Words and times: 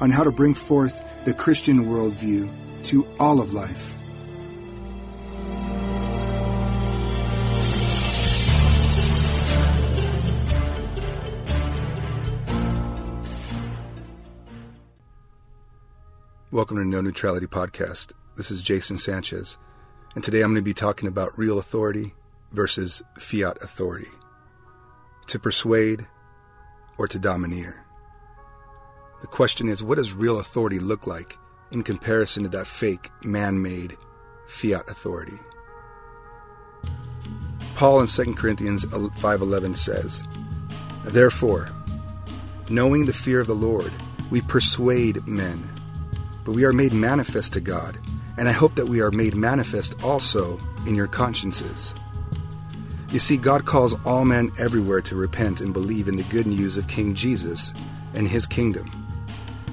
on 0.00 0.10
how 0.10 0.24
to 0.24 0.30
bring 0.30 0.54
forth 0.54 0.96
the 1.24 1.34
Christian 1.34 1.86
worldview 1.86 2.50
to 2.84 3.06
all 3.18 3.40
of 3.40 3.52
life. 3.52 3.96
Welcome 16.52 16.78
to 16.78 16.84
No 16.84 17.00
Neutrality 17.00 17.46
Podcast. 17.46 18.12
This 18.36 18.50
is 18.50 18.60
Jason 18.60 18.98
Sanchez, 18.98 19.56
and 20.16 20.24
today 20.24 20.40
I'm 20.40 20.50
going 20.50 20.56
to 20.56 20.62
be 20.62 20.74
talking 20.74 21.06
about 21.06 21.38
real 21.38 21.60
authority 21.60 22.14
versus 22.50 23.02
fiat 23.18 23.58
authority. 23.62 24.08
To 25.28 25.38
persuade 25.38 26.08
or 26.98 27.06
to 27.06 27.20
domineer. 27.20 27.79
The 29.20 29.26
question 29.26 29.68
is, 29.68 29.82
what 29.82 29.96
does 29.96 30.14
real 30.14 30.38
authority 30.38 30.78
look 30.78 31.06
like 31.06 31.38
in 31.70 31.82
comparison 31.82 32.42
to 32.44 32.48
that 32.50 32.66
fake, 32.66 33.10
man-made 33.22 33.96
fiat 34.46 34.88
authority? 34.90 35.38
Paul 37.74 38.00
in 38.00 38.06
2 38.06 38.36
Corinthians 38.36 38.84
5:11 38.84 39.74
says, 39.74 40.24
"Therefore, 41.04 41.70
knowing 42.68 43.06
the 43.06 43.12
fear 43.12 43.40
of 43.40 43.46
the 43.46 43.54
Lord, 43.54 43.92
we 44.30 44.40
persuade 44.40 45.26
men, 45.26 45.68
but 46.44 46.52
we 46.52 46.64
are 46.64 46.72
made 46.72 46.92
manifest 46.92 47.52
to 47.54 47.60
God, 47.60 47.98
and 48.36 48.48
I 48.48 48.52
hope 48.52 48.74
that 48.74 48.88
we 48.88 49.00
are 49.00 49.10
made 49.10 49.34
manifest 49.34 49.94
also 50.02 50.60
in 50.86 50.94
your 50.94 51.06
consciences." 51.06 51.94
You 53.10 53.18
see, 53.18 53.36
God 53.36 53.64
calls 53.64 53.94
all 54.04 54.24
men 54.24 54.52
everywhere 54.58 55.00
to 55.02 55.16
repent 55.16 55.60
and 55.60 55.72
believe 55.72 56.06
in 56.06 56.16
the 56.16 56.22
good 56.24 56.46
news 56.46 56.76
of 56.76 56.86
King 56.86 57.14
Jesus 57.14 57.74
and 58.14 58.28
his 58.28 58.46
kingdom. 58.46 58.88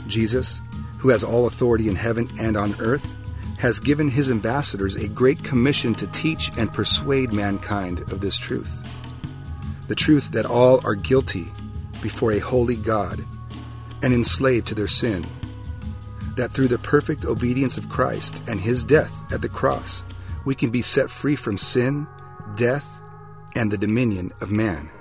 Jesus, 0.08 0.61
who 0.97 1.09
has 1.09 1.23
all 1.23 1.47
authority 1.47 1.89
in 1.89 1.95
heaven 1.95 2.30
and 2.39 2.58
on 2.58 2.75
earth, 2.80 3.16
has 3.58 3.80
given 3.80 4.08
his 4.09 4.30
ambassadors 4.30 4.95
a 4.95 5.08
great 5.08 5.44
commission 5.44 5.95
to 5.95 6.08
teach 6.08 6.52
and 6.58 6.73
persuade 6.73 7.33
mankind 7.33 8.00
of 8.11 8.22
this 8.22 8.38
truth. 8.38 8.83
The 9.88 9.95
truth 9.95 10.31
that 10.31 10.45
all 10.45 10.85
are 10.85 10.95
guilty 10.95 11.47
before 12.02 12.31
a 12.31 12.39
holy 12.39 12.75
God 12.75 13.25
and 14.03 14.13
enslaved 14.13 14.67
to 14.67 14.75
their 14.75 14.88
sin. 14.88 15.25
That 16.35 16.52
through 16.52 16.67
the 16.67 16.78
perfect 16.78 17.25
obedience 17.25 17.78
of 17.78 17.89
Christ 17.89 18.41
and 18.47 18.59
his 18.59 18.83
death 18.83 19.11
at 19.33 19.41
the 19.41 19.50
cross, 19.50 20.03
we 20.45 20.55
can 20.55 20.69
be 20.69 20.81
set 20.81 21.09
free 21.09 21.35
from 21.35 21.58
sin, 21.58 22.08
death, 22.55 23.02
and 23.55 23.72
the 23.72 23.78
dominion 23.78 24.31
of 24.41 24.52
man. 24.52 24.91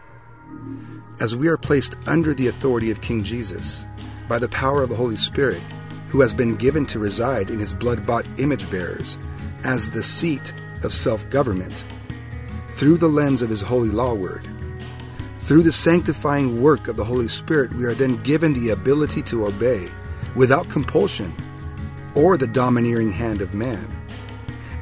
As 1.21 1.37
we 1.37 1.49
are 1.49 1.59
placed 1.59 1.97
under 2.07 2.35
the 2.35 2.49
authority 2.49 2.91
of 2.91 3.01
King 3.01 3.23
Jesus, 3.23 3.86
by 4.29 4.39
the 4.39 4.49
power 4.49 4.83
of 4.83 4.89
the 4.89 4.97
Holy 4.97 5.17
Spirit, 5.17 5.63
who 6.09 6.21
has 6.21 6.33
been 6.33 6.57
given 6.57 6.87
to 6.87 6.99
reside 6.99 7.51
in 7.51 7.59
his 7.59 7.75
blood 7.75 8.07
bought 8.07 8.27
image 8.39 8.71
bearers 8.71 9.19
as 9.65 9.91
the 9.91 10.03
seat 10.03 10.55
of 10.85 10.93
self 10.93 11.29
government, 11.31 11.85
through 12.71 12.97
the 12.97 13.09
lens 13.09 13.43
of 13.43 13.51
his 13.51 13.61
holy 13.61 13.89
law 13.89 14.15
word. 14.15 14.47
Through 15.41 15.63
the 15.63 15.73
sanctifying 15.73 16.61
work 16.61 16.89
of 16.89 16.97
the 16.97 17.05
Holy 17.05 17.29
Spirit, 17.29 17.73
we 17.75 17.85
are 17.85 17.95
then 17.95 18.23
given 18.23 18.53
the 18.53 18.71
ability 18.71 19.23
to 19.23 19.47
obey 19.47 19.89
without 20.35 20.69
compulsion 20.69 21.33
or 22.15 22.37
the 22.37 22.47
domineering 22.47 23.13
hand 23.13 23.43
of 23.43 23.55
man, 23.55 23.87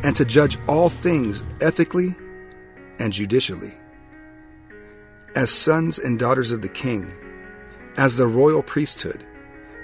and 0.03 0.15
to 0.17 0.25
judge 0.25 0.57
all 0.69 0.89
things 0.89 1.45
ethically 1.61 2.15
and 2.99 3.13
judicially. 3.13 3.75
As 5.37 5.51
sons 5.51 5.99
and 5.99 6.19
daughters 6.19 6.53
of 6.53 6.63
the 6.63 6.69
King, 6.69 7.13
as 7.97 8.17
the 8.17 8.27
royal 8.27 8.63
priesthood, 8.63 9.27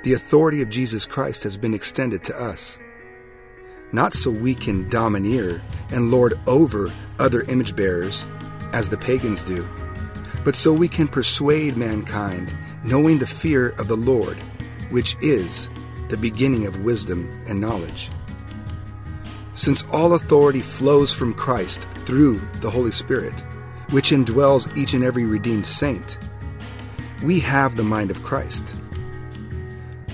the 0.02 0.14
authority 0.14 0.62
of 0.62 0.70
Jesus 0.70 1.04
Christ 1.04 1.42
has 1.42 1.56
been 1.56 1.74
extended 1.74 2.24
to 2.24 2.40
us. 2.40 2.78
Not 3.92 4.14
so 4.14 4.30
we 4.30 4.54
can 4.54 4.88
domineer 4.88 5.60
and 5.90 6.10
lord 6.10 6.38
over 6.46 6.90
other 7.18 7.42
image 7.42 7.76
bearers, 7.76 8.24
as 8.72 8.88
the 8.88 8.96
pagans 8.96 9.44
do, 9.44 9.68
but 10.44 10.54
so 10.54 10.72
we 10.72 10.88
can 10.88 11.08
persuade 11.08 11.76
mankind, 11.76 12.56
knowing 12.82 13.18
the 13.18 13.26
fear 13.26 13.70
of 13.78 13.88
the 13.88 13.96
Lord, 13.96 14.38
which 14.90 15.16
is 15.20 15.68
the 16.08 16.16
beginning 16.16 16.66
of 16.66 16.82
wisdom 16.82 17.42
and 17.46 17.60
knowledge. 17.60 18.10
Since 19.54 19.84
all 19.92 20.14
authority 20.14 20.60
flows 20.60 21.12
from 21.12 21.34
Christ 21.34 21.88
through 22.06 22.40
the 22.60 22.70
Holy 22.70 22.92
Spirit, 22.92 23.44
which 23.90 24.12
indwells 24.12 24.74
each 24.78 24.94
and 24.94 25.04
every 25.04 25.26
redeemed 25.26 25.66
saint, 25.66 26.16
we 27.22 27.40
have 27.40 27.76
the 27.76 27.84
mind 27.84 28.10
of 28.10 28.22
Christ 28.22 28.74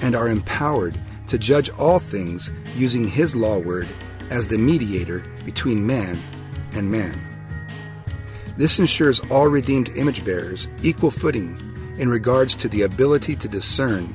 and 0.02 0.14
are 0.14 0.28
empowered 0.28 1.00
to 1.28 1.38
judge 1.38 1.70
all 1.70 1.98
things 1.98 2.50
using 2.74 3.06
His 3.06 3.34
law 3.34 3.58
word 3.58 3.88
as 4.30 4.48
the 4.48 4.58
mediator 4.58 5.24
between 5.44 5.86
man 5.86 6.18
and 6.72 6.90
man. 6.90 7.20
This 8.56 8.78
ensures 8.78 9.20
all 9.30 9.48
redeemed 9.48 9.90
image 9.90 10.24
bearers 10.24 10.68
equal 10.82 11.10
footing 11.10 11.56
in 11.98 12.08
regards 12.08 12.56
to 12.56 12.68
the 12.68 12.82
ability 12.82 13.36
to 13.36 13.48
discern 13.48 14.14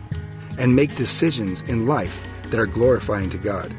and 0.57 0.75
make 0.75 0.95
decisions 0.95 1.61
in 1.61 1.87
life 1.87 2.25
that 2.49 2.59
are 2.59 2.65
glorifying 2.65 3.29
to 3.29 3.37
God. 3.37 3.75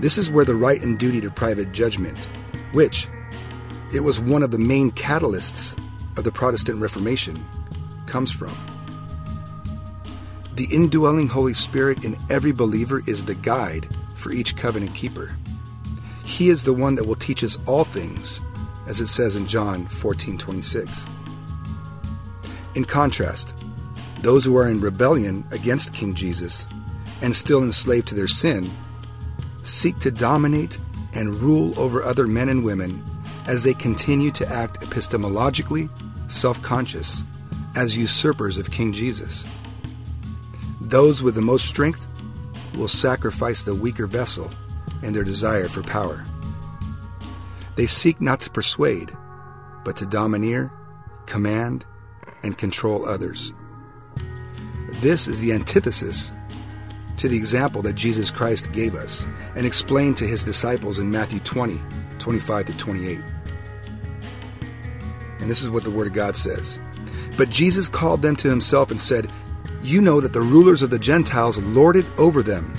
This 0.00 0.16
is 0.16 0.30
where 0.30 0.44
the 0.44 0.54
right 0.54 0.80
and 0.80 0.98
duty 0.98 1.20
to 1.22 1.30
private 1.30 1.72
judgment, 1.72 2.28
which 2.72 3.08
it 3.92 4.00
was 4.00 4.20
one 4.20 4.42
of 4.42 4.50
the 4.50 4.58
main 4.58 4.92
catalysts 4.92 5.76
of 6.16 6.24
the 6.24 6.32
Protestant 6.32 6.80
Reformation, 6.80 7.44
comes 8.06 8.30
from. 8.30 8.54
The 10.58 10.74
indwelling 10.74 11.28
Holy 11.28 11.54
Spirit 11.54 12.04
in 12.04 12.18
every 12.30 12.50
believer 12.50 13.00
is 13.06 13.24
the 13.24 13.36
guide 13.36 13.86
for 14.16 14.32
each 14.32 14.56
covenant 14.56 14.92
keeper. 14.92 15.36
He 16.24 16.48
is 16.48 16.64
the 16.64 16.72
one 16.72 16.96
that 16.96 17.04
will 17.04 17.14
teach 17.14 17.44
us 17.44 17.60
all 17.64 17.84
things, 17.84 18.40
as 18.88 19.00
it 19.00 19.06
says 19.06 19.36
in 19.36 19.46
John 19.46 19.86
14:26. 19.86 21.06
In 22.74 22.84
contrast, 22.84 23.54
those 24.22 24.44
who 24.44 24.56
are 24.56 24.66
in 24.66 24.80
rebellion 24.80 25.44
against 25.52 25.92
King 25.92 26.12
Jesus 26.12 26.66
and 27.22 27.36
still 27.36 27.62
enslaved 27.62 28.08
to 28.08 28.16
their 28.16 28.26
sin 28.26 28.68
seek 29.62 29.96
to 30.00 30.10
dominate 30.10 30.80
and 31.12 31.40
rule 31.40 31.72
over 31.78 32.02
other 32.02 32.26
men 32.26 32.48
and 32.48 32.64
women 32.64 33.00
as 33.46 33.62
they 33.62 33.74
continue 33.74 34.32
to 34.32 34.52
act 34.52 34.80
epistemologically 34.80 35.88
self-conscious 36.26 37.22
as 37.76 37.96
usurpers 37.96 38.58
of 38.58 38.72
King 38.72 38.92
Jesus. 38.92 39.46
Those 40.88 41.22
with 41.22 41.34
the 41.34 41.42
most 41.42 41.66
strength 41.66 42.08
will 42.74 42.88
sacrifice 42.88 43.62
the 43.62 43.74
weaker 43.74 44.06
vessel 44.06 44.50
and 45.02 45.14
their 45.14 45.22
desire 45.22 45.68
for 45.68 45.82
power. 45.82 46.24
They 47.76 47.86
seek 47.86 48.22
not 48.22 48.40
to 48.40 48.50
persuade, 48.50 49.14
but 49.84 49.96
to 49.96 50.06
domineer, 50.06 50.72
command, 51.26 51.84
and 52.42 52.56
control 52.56 53.04
others. 53.04 53.52
This 55.00 55.28
is 55.28 55.40
the 55.40 55.52
antithesis 55.52 56.32
to 57.18 57.28
the 57.28 57.36
example 57.36 57.82
that 57.82 57.94
Jesus 57.94 58.30
Christ 58.30 58.72
gave 58.72 58.94
us 58.94 59.26
and 59.56 59.66
explained 59.66 60.16
to 60.16 60.26
his 60.26 60.42
disciples 60.42 60.98
in 60.98 61.10
Matthew 61.10 61.40
20, 61.40 61.82
25 62.18 62.64
to 62.64 62.78
28. 62.78 63.20
And 65.40 65.50
this 65.50 65.60
is 65.60 65.68
what 65.68 65.84
the 65.84 65.90
Word 65.90 66.06
of 66.06 66.14
God 66.14 66.34
says. 66.34 66.80
But 67.36 67.50
Jesus 67.50 67.90
called 67.90 68.22
them 68.22 68.36
to 68.36 68.48
himself 68.48 68.90
and 68.90 68.98
said, 68.98 69.30
you 69.82 70.00
know 70.00 70.20
that 70.20 70.32
the 70.32 70.40
rulers 70.40 70.82
of 70.82 70.90
the 70.90 70.98
Gentiles 70.98 71.58
lord 71.58 71.96
it 71.96 72.06
over 72.18 72.42
them, 72.42 72.76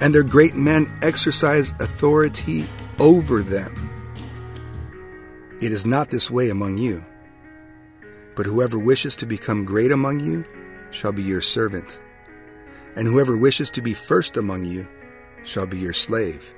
and 0.00 0.14
their 0.14 0.22
great 0.22 0.54
men 0.54 0.92
exercise 1.02 1.72
authority 1.80 2.66
over 2.98 3.42
them. 3.42 3.86
It 5.60 5.72
is 5.72 5.86
not 5.86 6.10
this 6.10 6.30
way 6.30 6.50
among 6.50 6.78
you. 6.78 7.04
But 8.34 8.46
whoever 8.46 8.78
wishes 8.78 9.16
to 9.16 9.26
become 9.26 9.64
great 9.64 9.90
among 9.90 10.20
you 10.20 10.44
shall 10.90 11.12
be 11.12 11.22
your 11.22 11.40
servant, 11.40 11.98
and 12.94 13.08
whoever 13.08 13.36
wishes 13.36 13.70
to 13.70 13.82
be 13.82 13.94
first 13.94 14.36
among 14.36 14.64
you 14.64 14.86
shall 15.42 15.66
be 15.66 15.78
your 15.78 15.94
slave. 15.94 16.52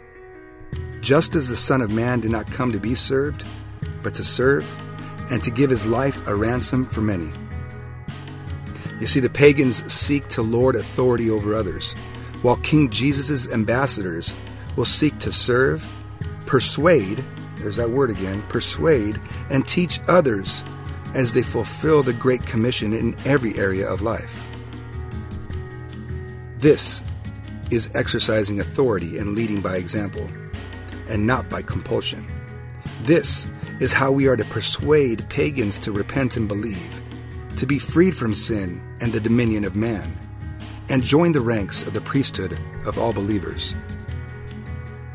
Just 1.01 1.37
as 1.37 1.49
the 1.49 1.57
Son 1.57 1.81
of 1.81 1.91
Man 1.91 2.21
did 2.21 2.33
not 2.33 2.51
come 2.51 2.73
to 2.73 2.81
be 2.81 2.97
served, 2.97 3.45
but 4.03 4.15
to 4.17 4.25
serve, 4.25 4.67
and 5.31 5.43
to 5.45 5.51
give 5.51 5.71
his 5.71 5.87
life 5.87 6.27
a 6.27 6.35
ransom 6.35 6.87
for 6.87 7.01
many. 7.01 7.31
You 9.01 9.07
see, 9.07 9.21
the 9.21 9.31
pagans 9.31 9.91
seek 9.93 10.29
to 10.29 10.43
lord 10.43 10.75
authority 10.75 11.31
over 11.31 11.55
others, 11.55 11.95
while 12.43 12.57
King 12.57 12.91
Jesus' 12.91 13.49
ambassadors 13.49 14.35
will 14.77 14.85
seek 14.85 15.19
to 15.21 15.33
serve, 15.33 15.87
persuade, 16.47 17.25
there's 17.59 17.77
that 17.77 17.91
word 17.91 18.11
again, 18.11 18.43
persuade, 18.49 19.21
and 19.51 19.67
teach 19.67 20.01
others 20.09 20.63
as 21.15 21.33
they 21.33 21.43
fulfill 21.43 22.03
the 22.03 22.13
Great 22.13 22.45
Commission 22.47 22.93
in 22.93 23.17
every 23.25 23.57
area 23.59 23.89
of 23.89 24.03
life. 24.03 24.47
This 26.59 27.03
is 27.71 27.91
exercising 27.95 28.61
authority 28.61 29.19
and 29.19 29.35
leading 29.35 29.61
by 29.61 29.77
example, 29.77 30.29
and 31.09 31.27
not 31.27 31.49
by 31.49 31.63
compulsion. 31.63 32.27
This 33.03 33.47
is 33.81 33.93
how 33.93 34.11
we 34.11 34.27
are 34.27 34.37
to 34.37 34.45
persuade 34.47 35.29
pagans 35.29 35.79
to 35.81 35.93
repent 35.93 36.37
and 36.37 36.49
believe, 36.49 37.01
to 37.59 37.67
be 37.67 37.79
freed 37.79 38.17
from 38.17 38.35
sin 38.35 38.81
and 39.01 39.13
the 39.13 39.21
dominion 39.21 39.65
of 39.65 39.75
man, 39.75 40.17
and 40.89 41.03
join 41.03 41.33
the 41.33 41.41
ranks 41.41 41.83
of 41.83 41.93
the 41.93 42.01
priesthood 42.01 42.59
of 42.87 42.99
all 42.99 43.13
believers. 43.13 43.75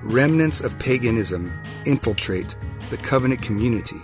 Remnants 0.02 0.60
of 0.60 0.78
paganism 0.78 1.54
infiltrate 1.86 2.56
the 2.90 2.98
covenant 2.98 3.42
community 3.42 4.02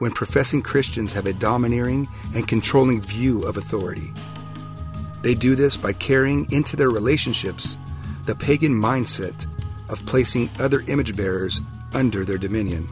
when 0.00 0.12
professing 0.12 0.60
Christians 0.60 1.12
have 1.12 1.24
a 1.26 1.32
domineering 1.32 2.06
and 2.34 2.46
controlling 2.46 3.00
view 3.00 3.46
of 3.46 3.56
authority. 3.56 4.12
They 5.22 5.34
do 5.34 5.54
this 5.54 5.76
by 5.76 5.94
carrying 5.94 6.50
into 6.52 6.76
their 6.76 6.90
relationships 6.90 7.78
the 8.26 8.34
pagan 8.34 8.72
mindset 8.72 9.46
of 9.88 10.04
placing 10.04 10.50
other 10.60 10.82
image 10.88 11.16
bearers 11.16 11.60
under 11.94 12.24
their 12.24 12.38
dominion. 12.38 12.86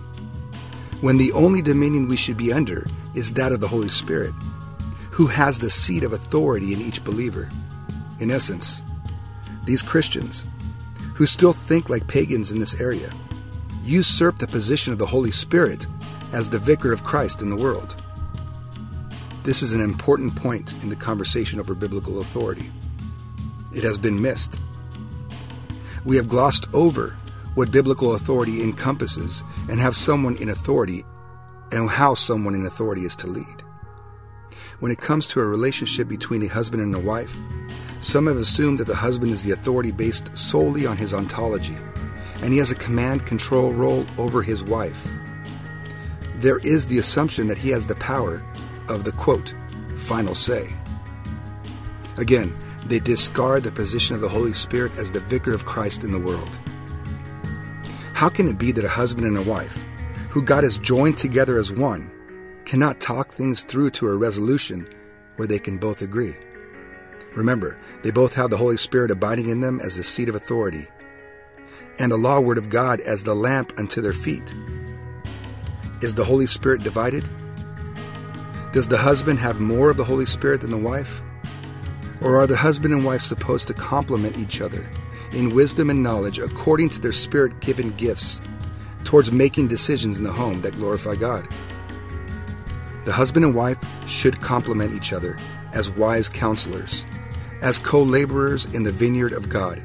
When 1.03 1.19
the 1.19 1.33
only 1.33 1.61
dominion 1.61 2.09
we 2.09 2.17
should 2.17 2.37
be 2.37 2.53
under 2.53 2.87
is 3.15 3.35
that 3.35 3.53
of 3.53 3.61
the 3.61 3.69
Holy 3.69 3.89
Spirit, 3.89 4.33
who 5.21 5.27
has 5.27 5.59
the 5.59 5.69
seat 5.69 6.03
of 6.03 6.15
authority 6.15 6.73
in 6.73 6.81
each 6.81 7.05
believer. 7.05 7.51
In 8.21 8.31
essence, 8.31 8.83
these 9.67 9.83
Christians, 9.83 10.47
who 11.15 11.27
still 11.27 11.53
think 11.53 11.91
like 11.91 12.09
pagans 12.09 12.53
in 12.53 12.59
this 12.59 12.81
area, 12.81 13.13
usurp 13.85 14.39
the 14.39 14.47
position 14.47 14.95
of 14.95 14.99
the 14.99 15.05
Holy 15.05 15.31
Spirit 15.31 15.87
as 16.33 16.49
the 16.49 16.59
vicar 16.59 16.91
of 16.91 17.05
Christ 17.05 17.43
in 17.43 17.51
the 17.51 17.57
world. 17.57 18.03
This 19.43 19.61
is 19.61 19.75
an 19.75 19.83
important 19.83 20.37
point 20.37 20.73
in 20.83 20.89
the 20.89 20.97
conversation 20.97 21.61
over 21.61 21.75
biblical 21.75 22.23
authority. 22.23 22.73
It 23.75 23.85
has 23.85 23.99
been 23.99 24.23
missed. 24.23 24.59
We 26.07 26.17
have 26.17 26.31
glossed 26.31 26.73
over 26.73 27.15
what 27.57 27.71
biblical 27.71 28.15
authority 28.15 28.63
encompasses 28.63 29.45
and 29.69 29.79
have 29.81 29.95
someone 29.95 30.39
in 30.39 30.49
authority 30.49 31.05
and 31.73 31.91
how 31.91 32.15
someone 32.15 32.55
in 32.55 32.65
authority 32.65 33.03
is 33.03 33.15
to 33.17 33.27
lead. 33.27 33.65
When 34.81 34.91
it 34.91 34.99
comes 34.99 35.27
to 35.29 35.41
a 35.41 35.47
relationship 35.47 36.09
between 36.09 36.43
a 36.43 36.47
husband 36.47 36.83
and 36.83 36.95
a 36.95 36.99
wife, 36.99 37.37
some 38.01 38.27
have 38.29 38.39
assumed 38.39 38.81
that 38.81 38.87
the 38.87 38.95
husband 38.95 39.31
is 39.31 39.43
the 39.43 39.53
authority 39.53 39.93
based 39.93 40.35
solely 40.35 40.87
on 40.87 40.97
his 40.97 41.13
ontology, 41.13 41.77
and 42.43 42.51
he 42.51 42.59
has 42.61 42.71
a 42.71 42.77
command 42.77 43.27
control 43.27 43.75
role 43.75 44.07
over 44.17 44.43
his 44.43 44.65
wife. 44.65 45.07
There 46.37 46.57
is 46.59 46.87
the 46.87 46.97
assumption 46.97 47.47
that 47.49 47.59
he 47.59 47.69
has 47.69 47.87
the 47.87 47.95
power 47.97 48.43
of 48.89 49.05
the 49.05 49.13
quote, 49.13 49.53
final 49.99 50.35
say. 50.35 50.75
Again, 52.17 52.57
they 52.87 53.01
discard 53.01 53.65
the 53.65 53.73
position 53.73 54.15
of 54.15 54.23
the 54.23 54.31
Holy 54.31 54.55
Spirit 54.55 54.97
as 54.97 55.13
the 55.13 55.21
vicar 55.21 55.53
of 55.53 55.67
Christ 55.67 56.05
in 56.05 56.11
the 56.11 56.19
world. 56.19 56.59
How 58.15 58.31
can 58.31 58.49
it 58.49 58.57
be 58.57 58.73
that 58.73 58.85
a 58.85 58.89
husband 58.89 59.27
and 59.27 59.37
a 59.37 59.43
wife, 59.43 59.85
who 60.31 60.43
God 60.43 60.65
has 60.65 60.79
joined 60.79 61.19
together 61.19 61.59
as 61.59 61.71
one, 61.71 62.11
cannot 62.71 63.01
talk 63.01 63.33
things 63.33 63.65
through 63.65 63.91
to 63.91 64.07
a 64.07 64.17
resolution 64.17 64.89
where 65.35 65.49
they 65.49 65.59
can 65.59 65.77
both 65.77 66.03
agree? 66.03 66.37
Remember, 67.35 67.77
they 68.05 68.13
both 68.13 68.33
have 68.35 68.49
the 68.49 68.57
Holy 68.57 68.77
Spirit 68.77 69.11
abiding 69.11 69.49
in 69.49 69.61
them 69.61 69.81
as 69.81 69.97
the 69.97 70.05
seat 70.05 70.29
of 70.29 70.37
authority, 70.37 70.87
and 71.99 72.13
the 72.13 72.17
law 72.17 72.39
word 72.39 72.59
of 72.59 72.69
God 72.69 73.01
as 73.01 73.25
the 73.25 73.35
lamp 73.35 73.73
unto 73.77 74.01
their 74.01 74.13
feet. 74.13 74.55
Is 76.01 76.15
the 76.15 76.25
Holy 76.25 76.47
Spirit 76.47 76.85
divided? 76.85 77.29
Does 78.73 78.87
the 78.87 78.99
husband 78.99 79.41
have 79.41 79.59
more 79.59 79.91
of 79.91 79.97
the 79.97 80.05
Holy 80.05 80.27
Spirit 80.27 80.61
than 80.61 80.71
the 80.71 80.79
wife? 80.79 81.23
Or 82.21 82.39
are 82.39 82.47
the 82.47 82.57
husband 82.57 82.95
and 82.95 83.05
wife 83.05 83.23
supposed 83.23 83.67
to 83.67 83.75
complement 83.75 84.39
each 84.39 84.61
other 84.61 84.89
in 85.33 85.57
wisdom 85.57 85.91
and 85.91 86.05
knowledge 86.05 86.39
according 86.39 86.91
to 86.91 87.01
their 87.01 87.11
spirit 87.11 87.59
given 87.59 87.91
gifts 87.97 88.41
towards 89.03 89.33
making 89.33 89.67
decisions 89.67 90.19
in 90.19 90.25
the 90.25 90.31
home 90.31 90.61
that 90.61 90.77
glorify 90.77 91.17
God? 91.17 91.49
The 93.11 93.17
husband 93.17 93.45
and 93.45 93.57
wife 93.57 93.77
should 94.07 94.41
complement 94.41 94.95
each 94.95 95.13
other 95.13 95.37
as 95.73 95.91
wise 95.91 96.29
counselors, 96.29 97.05
as 97.61 97.77
co 97.77 98.05
laborers 98.05 98.67
in 98.67 98.85
the 98.85 98.93
vineyard 98.93 99.33
of 99.33 99.49
God, 99.49 99.83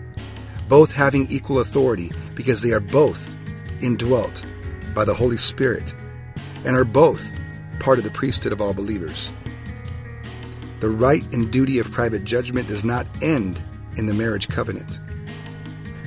both 0.69 0.92
having 0.92 1.25
equal 1.31 1.60
authority 1.60 2.12
because 2.36 2.62
they 2.62 2.72
are 2.72 2.80
both 2.80 3.36
indwelt 3.81 4.45
by 4.94 5.06
the 5.06 5.13
Holy 5.16 5.38
Spirit 5.38 5.92
and 6.66 6.75
are 6.75 6.86
both 6.86 7.33
part 7.80 7.98
of 7.98 8.04
the 8.04 8.12
priesthood 8.12 8.54
of 8.54 8.62
all 8.62 8.75
believers. 8.75 9.31
The 10.80 10.92
right 10.92 11.24
and 11.33 11.51
duty 11.51 11.80
of 11.80 11.92
private 11.92 12.25
judgment 12.25 12.68
does 12.68 12.86
not 12.86 13.07
end 13.24 13.60
in 13.98 14.06
the 14.06 14.13
marriage 14.13 14.50
covenant, 14.50 15.00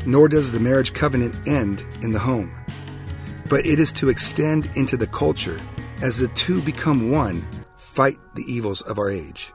nor 0.07 0.29
does 0.29 0.53
the 0.53 0.61
marriage 0.61 0.93
covenant 0.93 1.49
end 1.49 1.85
in 2.01 2.13
the 2.13 2.21
home, 2.21 2.55
but 3.49 3.67
it 3.67 3.81
is 3.81 3.91
to 3.95 4.09
extend 4.09 4.71
into 4.77 4.97
the 4.97 5.09
culture 5.09 5.61
as 6.01 6.19
the 6.19 6.29
two 6.29 6.63
become 6.63 7.11
one, 7.11 7.47
fight 7.77 8.19
the 8.35 8.45
evils 8.45 8.83
of 8.83 8.99
our 8.99 9.11
age. 9.11 9.53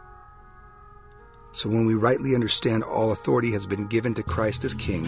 So 1.54 1.70
when 1.70 1.86
we 1.86 1.94
rightly 1.94 2.34
understand 2.36 2.84
all 2.84 3.12
authority 3.12 3.52
has 3.52 3.66
been 3.66 3.88
given 3.88 4.14
to 4.16 4.24
Christ 4.24 4.64
as 4.64 4.74
King, 4.74 5.08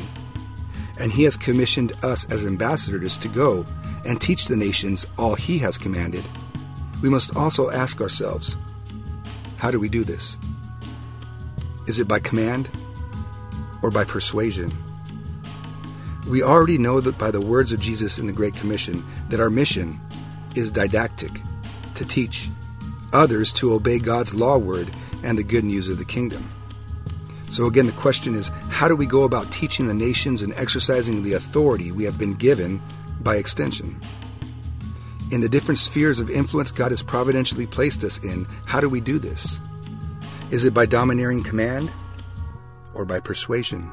and 0.99 1.11
he 1.11 1.23
has 1.23 1.35
commissioned 1.35 1.93
us 2.05 2.25
as 2.31 2.45
ambassadors 2.45 3.17
to 3.17 3.27
go 3.27 3.65
and 4.05 4.21
teach 4.21 4.47
the 4.47 4.55
nations 4.55 5.07
all 5.17 5.35
he 5.35 5.57
has 5.57 5.77
commanded, 5.77 6.23
we 7.01 7.09
must 7.09 7.35
also 7.35 7.69
ask 7.69 7.99
ourselves 7.99 8.55
how 9.57 9.71
do 9.71 9.79
we 9.79 9.89
do 9.89 10.03
this? 10.03 10.37
Is 11.87 11.99
it 11.99 12.07
by 12.07 12.19
command 12.19 12.69
or 13.81 13.91
by 13.91 14.03
persuasion? 14.03 14.71
We 16.27 16.43
already 16.43 16.77
know 16.77 17.01
that 17.01 17.17
by 17.17 17.31
the 17.31 17.41
words 17.41 17.71
of 17.71 17.79
Jesus 17.79 18.19
in 18.19 18.27
the 18.27 18.33
Great 18.33 18.55
Commission 18.55 19.05
that 19.29 19.39
our 19.39 19.49
mission 19.49 19.99
is 20.55 20.71
didactic, 20.71 21.41
to 21.95 22.05
teach 22.05 22.49
others 23.13 23.53
to 23.53 23.73
obey 23.73 23.99
God's 23.99 24.33
law 24.33 24.57
word 24.57 24.91
and 25.23 25.37
the 25.37 25.43
good 25.43 25.63
news 25.63 25.87
of 25.89 25.97
the 25.97 26.05
kingdom. 26.05 26.51
So, 27.49 27.65
again, 27.65 27.85
the 27.85 27.93
question 27.93 28.35
is 28.35 28.49
how 28.69 28.87
do 28.87 28.95
we 28.95 29.05
go 29.05 29.23
about 29.23 29.51
teaching 29.51 29.87
the 29.87 29.93
nations 29.93 30.41
and 30.41 30.53
exercising 30.55 31.23
the 31.23 31.33
authority 31.33 31.91
we 31.91 32.03
have 32.03 32.17
been 32.17 32.33
given 32.33 32.81
by 33.21 33.35
extension? 33.35 33.99
in 35.31 35.41
the 35.41 35.49
different 35.49 35.79
spheres 35.79 36.19
of 36.19 36.29
influence 36.29 36.71
God 36.71 36.91
has 36.91 37.01
providentially 37.01 37.65
placed 37.65 38.03
us 38.03 38.19
in, 38.23 38.45
how 38.65 38.79
do 38.79 38.89
we 38.89 39.01
do 39.01 39.19
this? 39.19 39.59
Is 40.51 40.63
it 40.63 40.73
by 40.73 40.85
domineering 40.85 41.43
command 41.43 41.91
or 42.93 43.05
by 43.05 43.19
persuasion? 43.19 43.91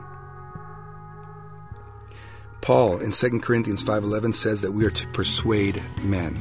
Paul 2.60 2.98
in 2.98 3.12
2 3.12 3.40
Corinthians 3.40 3.82
5:11 3.82 4.34
says 4.34 4.60
that 4.60 4.72
we 4.72 4.84
are 4.84 4.90
to 4.90 5.06
persuade 5.08 5.82
men. 6.02 6.38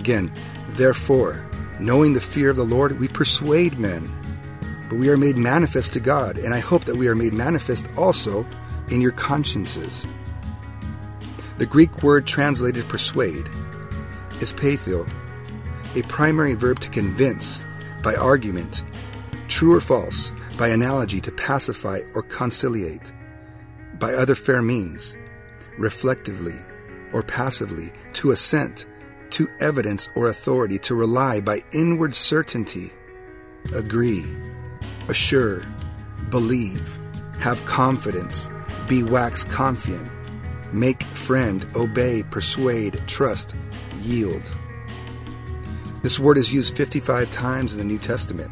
Again, 0.00 0.32
therefore, 0.70 1.46
knowing 1.78 2.14
the 2.14 2.22
fear 2.22 2.48
of 2.48 2.56
the 2.56 2.64
Lord, 2.64 2.98
we 2.98 3.06
persuade 3.06 3.78
men. 3.78 4.10
But 4.88 4.98
we 4.98 5.10
are 5.10 5.18
made 5.18 5.36
manifest 5.36 5.92
to 5.92 6.00
God, 6.00 6.38
and 6.38 6.54
I 6.54 6.58
hope 6.58 6.86
that 6.86 6.96
we 6.96 7.06
are 7.06 7.14
made 7.14 7.34
manifest 7.34 7.86
also 7.98 8.46
in 8.88 9.02
your 9.02 9.12
consciences. 9.12 10.06
The 11.58 11.66
Greek 11.66 12.02
word 12.02 12.26
translated 12.26 12.88
persuade 12.88 13.46
is 14.40 14.54
peitheo, 14.54 15.06
a 15.94 16.02
primary 16.04 16.54
verb 16.54 16.80
to 16.80 16.88
convince 16.88 17.66
by 18.02 18.14
argument, 18.14 18.82
true 19.48 19.74
or 19.74 19.80
false, 19.80 20.32
by 20.56 20.68
analogy 20.68 21.20
to 21.20 21.32
pacify 21.32 22.00
or 22.14 22.22
conciliate, 22.22 23.12
by 23.98 24.14
other 24.14 24.34
fair 24.34 24.62
means, 24.62 25.14
reflectively 25.76 26.56
or 27.12 27.22
passively, 27.22 27.92
to 28.14 28.30
assent, 28.30 28.86
to 29.32 29.48
evidence 29.60 30.08
or 30.14 30.28
authority, 30.28 30.78
to 30.78 30.94
rely 30.94 31.40
by 31.40 31.62
inward 31.72 32.14
certainty, 32.14 32.90
agree, 33.74 34.24
assure, 35.08 35.64
believe, 36.28 36.98
have 37.38 37.64
confidence, 37.64 38.50
be 38.88 39.02
wax 39.02 39.44
confiant 39.44 40.10
make 40.72 41.02
friend, 41.02 41.66
obey, 41.76 42.22
persuade, 42.30 43.00
trust, 43.06 43.54
yield. 44.02 44.50
This 46.02 46.18
word 46.18 46.38
is 46.38 46.52
used 46.52 46.76
55 46.76 47.30
times 47.30 47.72
in 47.72 47.78
the 47.78 47.84
New 47.84 47.98
Testament 47.98 48.50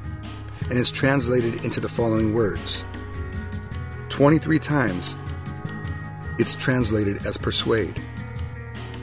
and 0.68 0.78
is 0.78 0.90
translated 0.90 1.64
into 1.64 1.80
the 1.80 1.88
following 1.88 2.35
words. 2.35 2.85
23 4.11 4.58
times 4.58 5.16
it's 6.38 6.54
translated 6.54 7.26
as 7.26 7.37
persuade, 7.37 8.00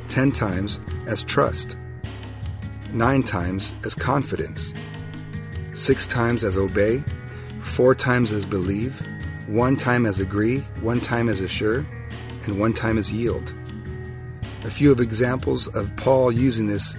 10 0.07 0.31
times 0.31 0.79
as 1.07 1.23
trust, 1.23 1.77
9 2.91 3.23
times 3.23 3.73
as 3.83 3.95
confidence, 3.95 4.73
six 5.73 6.05
times 6.05 6.43
as 6.43 6.57
obey, 6.57 7.03
four 7.59 7.93
times 7.93 8.31
as 8.31 8.45
believe, 8.45 9.05
one 9.47 9.75
time 9.75 10.05
as 10.05 10.19
agree, 10.19 10.59
one 10.81 11.01
time 11.01 11.29
as 11.29 11.39
assure, 11.39 11.85
and 12.43 12.59
one 12.59 12.73
time 12.73 12.97
as 12.97 13.11
yield. 13.11 13.53
A 14.63 14.71
few 14.71 14.91
of 14.91 14.99
examples 14.99 15.67
of 15.75 15.95
Paul 15.95 16.31
using 16.31 16.67
this 16.67 16.97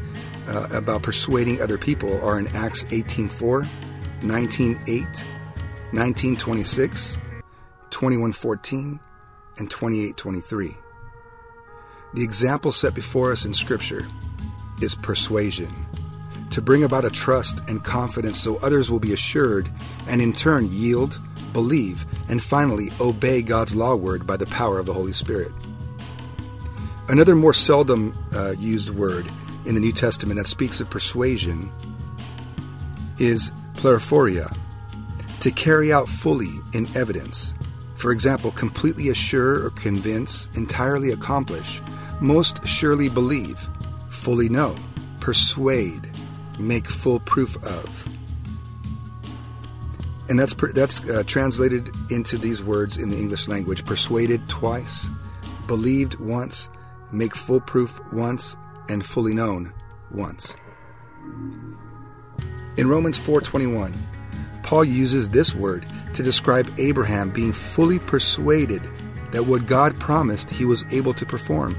uh, 0.48 0.68
about 0.72 1.02
persuading 1.02 1.60
other 1.60 1.78
people 1.78 2.20
are 2.22 2.38
in 2.38 2.46
Acts 2.48 2.84
18:4, 2.84 3.66
19:8, 4.20 5.24
19:26, 5.92 7.18
21:14, 7.90 9.00
and 9.58 9.70
28:23. 9.70 10.76
The 12.14 12.22
example 12.22 12.72
set 12.72 12.94
before 12.94 13.32
us 13.32 13.44
in 13.44 13.52
Scripture 13.52 14.06
is 14.80 14.94
persuasion, 14.94 15.74
to 16.50 16.62
bring 16.62 16.84
about 16.84 17.04
a 17.04 17.10
trust 17.10 17.68
and 17.68 17.82
confidence 17.82 18.40
so 18.40 18.56
others 18.58 18.90
will 18.90 19.00
be 19.00 19.12
assured 19.12 19.70
and 20.06 20.22
in 20.22 20.32
turn 20.32 20.68
yield, 20.70 21.20
believe, 21.52 22.06
and 22.28 22.42
finally 22.42 22.90
obey 23.00 23.42
God's 23.42 23.74
law 23.74 23.94
word 23.94 24.26
by 24.26 24.36
the 24.36 24.46
power 24.46 24.78
of 24.78 24.86
the 24.86 24.94
Holy 24.94 25.12
Spirit. 25.12 25.52
Another 27.08 27.36
more 27.36 27.54
seldom 27.54 28.16
uh, 28.34 28.54
used 28.58 28.90
word 28.90 29.30
in 29.64 29.74
the 29.74 29.80
New 29.80 29.92
Testament 29.92 30.38
that 30.38 30.46
speaks 30.46 30.80
of 30.80 30.88
persuasion 30.88 31.72
is 33.18 33.50
pleriphoria, 33.74 34.56
to 35.40 35.50
carry 35.50 35.92
out 35.92 36.08
fully 36.08 36.60
in 36.72 36.88
evidence. 36.96 37.54
For 37.94 38.12
example, 38.12 38.50
completely 38.50 39.08
assure 39.08 39.64
or 39.64 39.70
convince, 39.70 40.48
entirely 40.54 41.10
accomplish, 41.10 41.80
most 42.20 42.66
surely 42.66 43.08
believe, 43.08 43.68
fully 44.08 44.48
know, 44.48 44.76
persuade, 45.20 46.10
make 46.58 46.88
full 46.88 47.20
proof 47.20 47.56
of. 47.64 48.08
And 50.28 50.38
that's 50.38 50.54
that's 50.74 51.08
uh, 51.08 51.22
translated 51.26 51.88
into 52.10 52.36
these 52.36 52.62
words 52.62 52.96
in 52.96 53.10
the 53.10 53.16
English 53.16 53.46
language: 53.46 53.84
persuaded 53.84 54.48
twice, 54.48 55.08
believed 55.66 56.18
once, 56.18 56.68
make 57.12 57.36
full 57.36 57.60
proof 57.60 58.00
once, 58.12 58.56
and 58.88 59.04
fully 59.04 59.34
known 59.34 59.72
once. 60.10 60.56
In 62.76 62.88
Romans 62.88 63.18
4:21, 63.18 63.94
Paul 64.62 64.84
uses 64.84 65.30
this 65.30 65.54
word 65.54 65.86
to 66.14 66.22
describe 66.22 66.72
Abraham 66.78 67.30
being 67.30 67.52
fully 67.52 67.98
persuaded 68.00 68.82
that 69.30 69.46
what 69.46 69.66
God 69.66 69.98
promised 70.00 70.50
he 70.50 70.64
was 70.64 70.84
able 70.92 71.14
to 71.14 71.24
perform. 71.24 71.78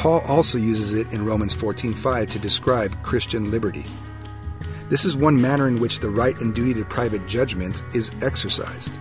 Paul 0.00 0.22
also 0.26 0.56
uses 0.56 0.94
it 0.94 1.12
in 1.12 1.26
Romans 1.26 1.54
14:5 1.54 2.30
to 2.30 2.38
describe 2.38 3.02
Christian 3.02 3.50
liberty. 3.50 3.84
This 4.88 5.04
is 5.04 5.14
one 5.14 5.38
manner 5.38 5.68
in 5.68 5.78
which 5.78 6.00
the 6.00 6.08
right 6.08 6.40
and 6.40 6.54
duty 6.54 6.72
to 6.72 6.86
private 6.86 7.26
judgment 7.26 7.82
is 7.94 8.10
exercised. 8.22 8.98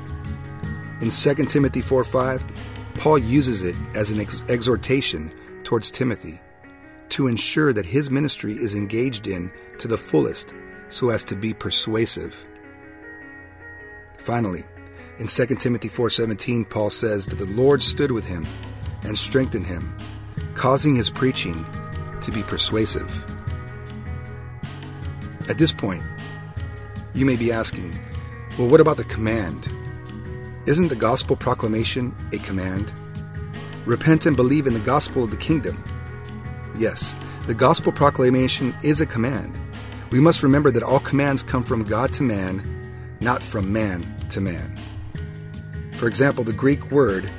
In 0.99 1.09
2 1.09 1.47
Timothy 1.47 1.81
4:5, 1.81 2.43
Paul 2.95 3.17
uses 3.17 3.61
it 3.61 3.77
as 3.95 4.11
an 4.11 4.19
ex- 4.19 4.43
exhortation 4.49 5.31
towards 5.63 5.89
Timothy 5.89 6.41
to 7.15 7.27
ensure 7.27 7.71
that 7.71 7.85
his 7.85 8.11
ministry 8.11 8.55
is 8.55 8.75
engaged 8.75 9.25
in 9.25 9.53
to 9.77 9.87
the 9.87 9.97
fullest 9.97 10.53
so 10.89 11.11
as 11.11 11.23
to 11.23 11.37
be 11.37 11.53
persuasive. 11.53 12.45
Finally, 14.17 14.65
in 15.17 15.27
2 15.29 15.61
Timothy 15.61 15.87
4:17 15.87 16.65
Paul 16.65 16.89
says 16.89 17.25
that 17.27 17.39
the 17.39 17.45
Lord 17.45 17.81
stood 17.81 18.11
with 18.11 18.25
him 18.25 18.45
and 19.03 19.17
strengthened 19.17 19.65
him, 19.65 19.95
causing 20.59 20.93
his 20.93 21.09
preaching 21.09 21.65
to 22.19 22.33
be 22.33 22.43
persuasive. 22.43 23.25
At 25.47 25.57
this 25.57 25.71
point, 25.71 26.03
you 27.13 27.25
may 27.25 27.37
be 27.37 27.49
asking, 27.49 27.97
well 28.57 28.67
what 28.67 28.81
about 28.81 28.97
the 28.97 29.05
command? 29.05 29.71
Isn't 30.67 30.89
the 30.89 30.97
gospel 30.97 31.37
proclamation 31.37 32.13
a 32.33 32.39
command? 32.39 32.91
Repent 33.85 34.25
and 34.25 34.35
believe 34.35 34.67
in 34.67 34.73
the 34.73 34.81
gospel 34.81 35.23
of 35.23 35.31
the 35.31 35.37
kingdom. 35.37 35.81
Yes, 36.77 37.15
the 37.47 37.55
gospel 37.55 37.93
proclamation 37.93 38.75
is 38.83 38.99
a 38.99 39.05
command. 39.05 39.57
We 40.11 40.19
must 40.19 40.43
remember 40.43 40.71
that 40.71 40.83
all 40.83 40.99
commands 40.99 41.41
come 41.41 41.63
from 41.63 41.85
God 41.85 42.11
to 42.13 42.23
man, 42.23 43.15
not 43.21 43.41
from 43.41 43.71
man 43.71 44.13
to 44.31 44.41
man. 44.41 44.77
For 45.93 46.09
example, 46.09 46.43
the 46.43 46.51
Greek 46.51 46.91
word 46.91 47.31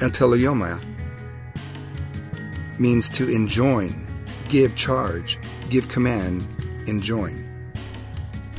entelaiomai 0.00 0.93
means 2.78 3.08
to 3.10 3.28
enjoin, 3.28 4.06
give 4.48 4.74
charge, 4.74 5.38
give 5.70 5.88
command, 5.88 6.46
enjoin. 6.86 7.44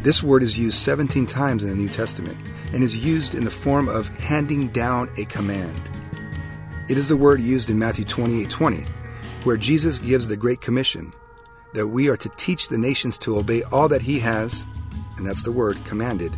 This 0.02 0.22
word 0.22 0.44
is 0.44 0.58
used 0.58 0.78
17 0.78 1.26
times 1.26 1.64
in 1.64 1.70
the 1.70 1.76
New 1.76 1.90
Testament 1.90 2.38
and 2.74 2.84
is 2.84 2.96
used 2.96 3.34
in 3.34 3.44
the 3.44 3.52
form 3.52 3.90
of 3.90 4.08
handing 4.20 4.68
down 4.70 5.10
a 5.18 5.26
command. 5.26 5.82
It 6.90 6.98
is 6.98 7.10
the 7.10 7.18
word 7.18 7.42
used 7.42 7.70
in 7.70 7.80
Matthew 7.80 8.06
28:20, 8.06 8.86
where 9.44 9.58
Jesus 9.58 10.00
gives 10.00 10.28
the 10.28 10.38
great 10.38 10.62
commission 10.62 11.12
that 11.74 11.88
we 11.88 12.08
are 12.10 12.18
to 12.18 12.30
teach 12.38 12.70
the 12.70 12.78
nations 12.78 13.18
to 13.18 13.38
obey 13.38 13.64
all 13.64 13.90
that 13.90 14.04
he 14.04 14.20
has, 14.20 14.68
and 15.18 15.26
that's 15.26 15.42
the 15.42 15.52
word 15.52 15.78
commanded. 15.86 16.38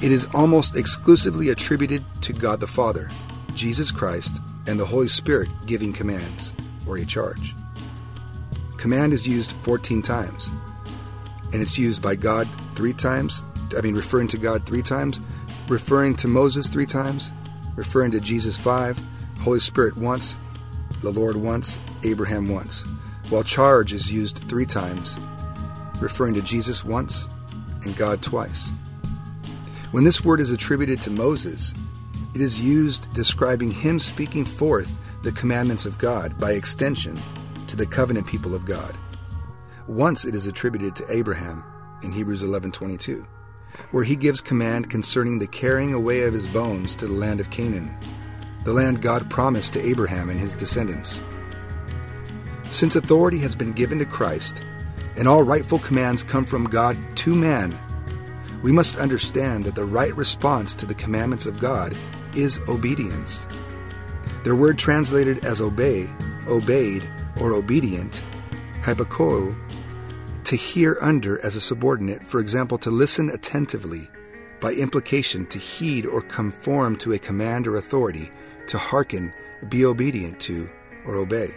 It 0.00 0.10
is 0.10 0.28
almost 0.34 0.76
exclusively 0.76 1.50
attributed 1.50 2.04
to 2.22 2.32
God 2.32 2.58
the 2.58 2.66
Father, 2.66 3.08
Jesus 3.54 3.92
Christ, 3.92 4.40
and 4.66 4.78
the 4.78 4.84
Holy 4.84 5.08
Spirit 5.08 5.48
giving 5.66 5.92
commands 5.92 6.52
or 6.86 6.96
a 6.96 7.04
charge. 7.04 7.54
Command 8.76 9.12
is 9.12 9.26
used 9.26 9.52
14 9.52 10.02
times, 10.02 10.50
and 11.52 11.62
it's 11.62 11.78
used 11.78 12.02
by 12.02 12.16
God 12.16 12.48
3 12.74 12.92
times, 12.94 13.42
I 13.76 13.80
mean 13.80 13.94
referring 13.94 14.28
to 14.28 14.38
God 14.38 14.66
3 14.66 14.82
times, 14.82 15.20
referring 15.68 16.14
to 16.16 16.28
Moses 16.28 16.68
three 16.68 16.86
times, 16.86 17.32
referring 17.76 18.10
to 18.12 18.20
Jesus 18.20 18.56
five, 18.56 19.02
Holy 19.40 19.60
Spirit 19.60 19.96
once, 19.96 20.36
the 21.00 21.10
Lord 21.10 21.36
once, 21.36 21.78
Abraham 22.04 22.48
once, 22.48 22.84
while 23.30 23.42
charge 23.42 23.92
is 23.92 24.12
used 24.12 24.38
three 24.48 24.66
times, 24.66 25.18
referring 26.00 26.34
to 26.34 26.42
Jesus 26.42 26.84
once 26.84 27.28
and 27.84 27.96
God 27.96 28.22
twice. 28.22 28.70
When 29.92 30.04
this 30.04 30.24
word 30.24 30.40
is 30.40 30.50
attributed 30.50 31.00
to 31.02 31.10
Moses, 31.10 31.74
it 32.34 32.40
is 32.40 32.60
used 32.60 33.12
describing 33.14 33.70
him 33.70 33.98
speaking 33.98 34.44
forth 34.44 34.98
the 35.22 35.32
commandments 35.32 35.86
of 35.86 35.98
God 35.98 36.38
by 36.38 36.52
extension 36.52 37.20
to 37.66 37.76
the 37.76 37.86
covenant 37.86 38.26
people 38.26 38.54
of 38.54 38.64
God. 38.64 38.96
Once 39.86 40.24
it 40.24 40.34
is 40.34 40.46
attributed 40.46 40.96
to 40.96 41.12
Abraham 41.12 41.64
in 42.02 42.12
Hebrews 42.12 42.42
11:22 42.42 43.26
where 43.90 44.04
he 44.04 44.16
gives 44.16 44.40
command 44.40 44.90
concerning 44.90 45.38
the 45.38 45.46
carrying 45.46 45.94
away 45.94 46.22
of 46.22 46.34
his 46.34 46.46
bones 46.48 46.94
to 46.96 47.06
the 47.06 47.12
land 47.12 47.40
of 47.40 47.50
Canaan, 47.50 47.96
the 48.64 48.72
land 48.72 49.02
God 49.02 49.28
promised 49.30 49.72
to 49.72 49.80
Abraham 49.80 50.30
and 50.30 50.38
his 50.38 50.54
descendants. 50.54 51.22
Since 52.70 52.96
authority 52.96 53.38
has 53.38 53.54
been 53.54 53.72
given 53.72 53.98
to 53.98 54.04
Christ, 54.04 54.62
and 55.16 55.28
all 55.28 55.42
rightful 55.42 55.78
commands 55.78 56.24
come 56.24 56.44
from 56.44 56.64
God 56.64 56.96
to 57.16 57.34
man, 57.34 57.78
we 58.62 58.72
must 58.72 58.96
understand 58.96 59.64
that 59.64 59.74
the 59.74 59.84
right 59.84 60.16
response 60.16 60.74
to 60.74 60.86
the 60.86 60.94
commandments 60.94 61.46
of 61.46 61.58
God 61.58 61.96
is 62.34 62.60
obedience. 62.68 63.46
Their 64.44 64.56
word 64.56 64.78
translated 64.78 65.44
as 65.44 65.60
obey, 65.60 66.08
obeyed, 66.48 67.08
or 67.40 67.52
obedient, 67.52 68.22
hypokou, 68.82 69.56
to 70.44 70.56
hear 70.56 70.98
under 71.00 71.44
as 71.44 71.54
a 71.54 71.60
subordinate, 71.60 72.26
for 72.26 72.40
example, 72.40 72.76
to 72.78 72.90
listen 72.90 73.30
attentively, 73.30 74.08
by 74.60 74.72
implication, 74.72 75.46
to 75.46 75.58
heed 75.58 76.06
or 76.06 76.22
conform 76.22 76.96
to 76.96 77.12
a 77.12 77.18
command 77.18 77.66
or 77.66 77.76
authority, 77.76 78.30
to 78.66 78.78
hearken, 78.78 79.32
be 79.68 79.84
obedient 79.84 80.40
to, 80.40 80.68
or 81.06 81.16
obey. 81.16 81.48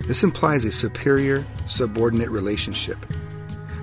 This 0.00 0.22
implies 0.22 0.64
a 0.64 0.72
superior 0.72 1.44
subordinate 1.66 2.30
relationship. 2.30 2.98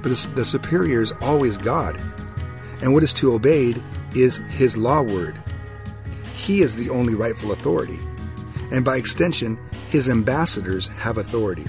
But 0.02 0.10
the, 0.10 0.32
the 0.36 0.46
superior 0.46 1.02
is 1.02 1.12
always 1.22 1.58
God, 1.58 2.00
and 2.82 2.94
what 2.94 3.04
is 3.04 3.14
to 3.14 3.34
obeyed 3.34 3.84
is 4.16 4.38
His 4.50 4.78
law 4.78 5.02
word. 5.02 5.36
He 6.46 6.62
is 6.62 6.76
the 6.76 6.90
only 6.90 7.16
rightful 7.16 7.52
authority, 7.52 8.00
and 8.72 8.86
by 8.86 8.98
extension, 8.98 9.60
His 9.90 10.10
ambassadors 10.10 10.88
have 10.90 11.18
authority 11.18 11.66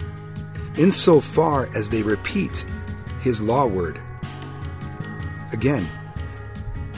insofar 0.76 1.68
as 1.75 1.90
they 1.90 2.02
repeat 2.02 2.66
his 3.21 3.40
law 3.40 3.66
word. 3.66 4.00
Again, 5.52 5.88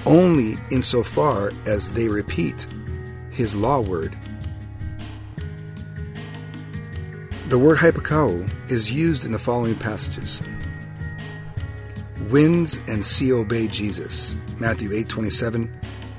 only 0.07 0.59
insofar 0.71 1.53
as 1.67 1.91
they 1.93 2.09
repeat 2.09 2.67
his 3.31 3.55
law 3.55 3.81
word. 3.81 4.17
The 7.49 7.59
word 7.59 7.79
hypokao 7.79 8.71
is 8.71 8.93
used 8.93 9.25
in 9.25 9.33
the 9.33 9.39
following 9.39 9.75
passages. 9.75 10.43
Winds 12.31 12.79
and 12.89 13.05
sea 13.05 13.33
obey 13.33 13.69
Jesus. 13.69 14.37
Matthew 14.59 14.91
8:27, 14.91 15.71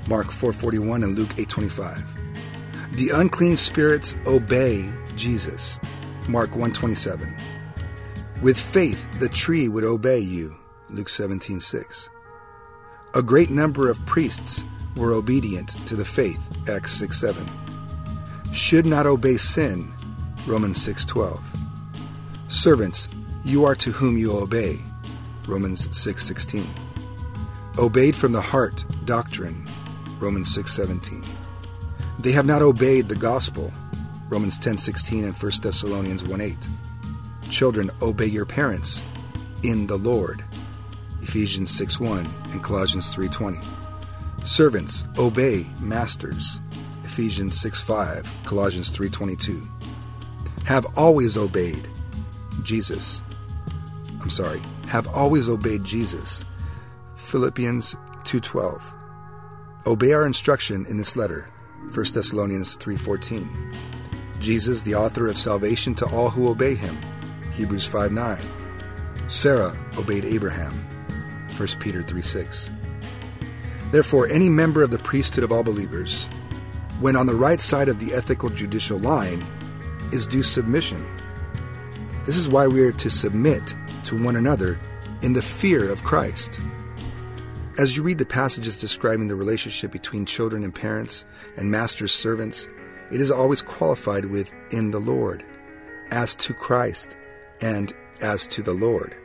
Mark 0.10 0.32
4:41 0.32 1.04
and 1.04 1.16
Luke 1.16 1.38
8:25. 1.38 2.04
The 2.94 3.12
unclean 3.12 3.56
spirits 3.56 4.16
obey 4.26 4.92
Jesus. 5.16 5.80
Mark 6.28 6.50
127. 6.56 7.32
With 8.42 8.58
faith 8.58 9.08
the 9.20 9.30
tree 9.30 9.68
would 9.68 9.84
obey 9.84 10.18
you. 10.18 10.56
Luke 10.90 11.10
17:6. 11.10 12.10
A 13.14 13.22
great 13.22 13.52
number 13.52 13.88
of 13.88 14.04
priests 14.08 14.66
were 14.96 15.14
obedient 15.14 15.76
to 15.86 15.96
the 15.96 16.06
faith, 16.06 16.40
Acts 16.68 16.92
6:7. 16.92 17.48
Should 18.52 18.88
not 18.88 19.06
obey 19.06 19.38
sin, 19.38 19.94
Romans 20.48 20.82
6:12. 20.82 21.40
Servants, 22.48 23.10
you 23.46 23.64
are 23.64 23.76
to 23.76 23.92
whom 23.92 24.18
you 24.18 24.32
obey, 24.32 24.82
Romans 25.48 25.88
6:16. 25.92 26.68
Obeyed 27.78 28.16
from 28.16 28.32
the 28.32 28.42
heart 28.42 28.84
doctrine, 29.06 29.70
Romans 30.20 30.54
6:17. 30.54 31.24
They 32.20 32.32
have 32.34 32.46
not 32.46 32.62
obeyed 32.62 33.08
the 33.08 33.16
gospel, 33.16 33.74
Romans 34.30 34.60
10:16 34.60 35.24
and 35.24 35.36
1 35.36 35.62
Thessalonians 35.62 36.24
1:8. 36.24 36.68
Children, 37.50 37.90
obey 38.02 38.28
your 38.28 38.46
parents 38.46 39.02
in 39.64 39.88
the 39.88 39.98
Lord, 39.98 40.44
Ephesians 41.22 41.72
6:1 41.72 42.30
and 42.52 42.64
Colossians 42.64 43.10
3:20. 43.10 43.60
Servants, 44.44 45.06
obey 45.18 45.66
masters, 45.80 46.62
Ephesians 47.04 47.60
6:5, 47.60 48.28
Colossians 48.46 48.90
3:22. 48.90 49.68
Have 50.66 50.86
always 50.98 51.38
obeyed 51.38 51.88
Jesus. 52.64 53.24
I'm 54.22 54.30
sorry, 54.30 54.62
have 54.88 55.08
always 55.08 55.48
obeyed 55.50 55.84
Jesus. 55.84 56.44
Philippians 57.16 57.96
2:12. 58.26 58.96
Obey 59.90 60.14
our 60.14 60.28
instruction 60.28 60.86
in 60.86 60.98
this 60.98 61.16
letter, 61.16 61.48
1 61.92 62.14
Thessalonians 62.14 62.76
3:14. 62.76 63.50
Jesus, 64.40 64.84
the 64.84 64.94
author 64.94 65.26
of 65.26 65.36
salvation 65.36 65.96
to 65.96 66.06
all 66.06 66.30
who 66.30 66.48
obey 66.48 66.76
him, 66.76 66.96
Hebrews 67.54 67.88
5:9. 67.88 68.40
Sarah 69.26 69.76
obeyed 69.98 70.26
Abraham, 70.26 70.76
1 71.58 71.80
Peter 71.80 72.04
3:6. 72.04 72.70
Therefore, 73.92 74.28
any 74.28 74.48
member 74.48 74.84
of 74.84 74.92
the 74.92 75.00
priesthood 75.00 75.44
of 75.44 75.52
all 75.52 75.64
believers, 75.64 76.30
when 77.00 77.16
on 77.16 77.26
the 77.26 77.34
right 77.34 77.60
side 77.60 77.90
of 77.90 77.98
the 77.98 78.14
ethical 78.14 78.52
judicial 78.52 79.00
line, 79.00 79.44
is 80.12 80.28
due 80.28 80.44
submission. 80.44 81.04
This 82.28 82.38
is 82.38 82.48
why 82.48 82.68
we 82.68 82.82
are 82.82 82.92
to 82.92 83.10
submit 83.10 83.76
to 84.04 84.24
one 84.24 84.36
another 84.36 84.80
in 85.24 85.34
the 85.34 85.42
fear 85.42 85.90
of 85.90 86.04
Christ. 86.04 86.60
As 87.80 87.96
you 87.96 88.04
read 88.04 88.18
the 88.18 88.26
passages 88.26 88.78
describing 88.78 89.30
the 89.30 89.38
relationship 89.38 89.90
between 89.90 90.26
children 90.26 90.66
and 90.66 90.76
parents 90.76 91.24
and 91.56 91.72
masters' 91.72 92.12
servants, 92.12 92.68
it 93.10 93.22
is 93.22 93.32
always 93.32 93.62
qualified 93.62 94.26
with 94.26 94.52
in 94.70 94.92
the 94.92 95.00
Lord, 95.00 95.46
as 96.12 96.36
to 96.36 96.54
Christ, 96.54 97.16
and 97.62 97.94
as 98.20 98.46
to 98.48 98.62
the 98.62 98.74
Lord. 98.74 99.16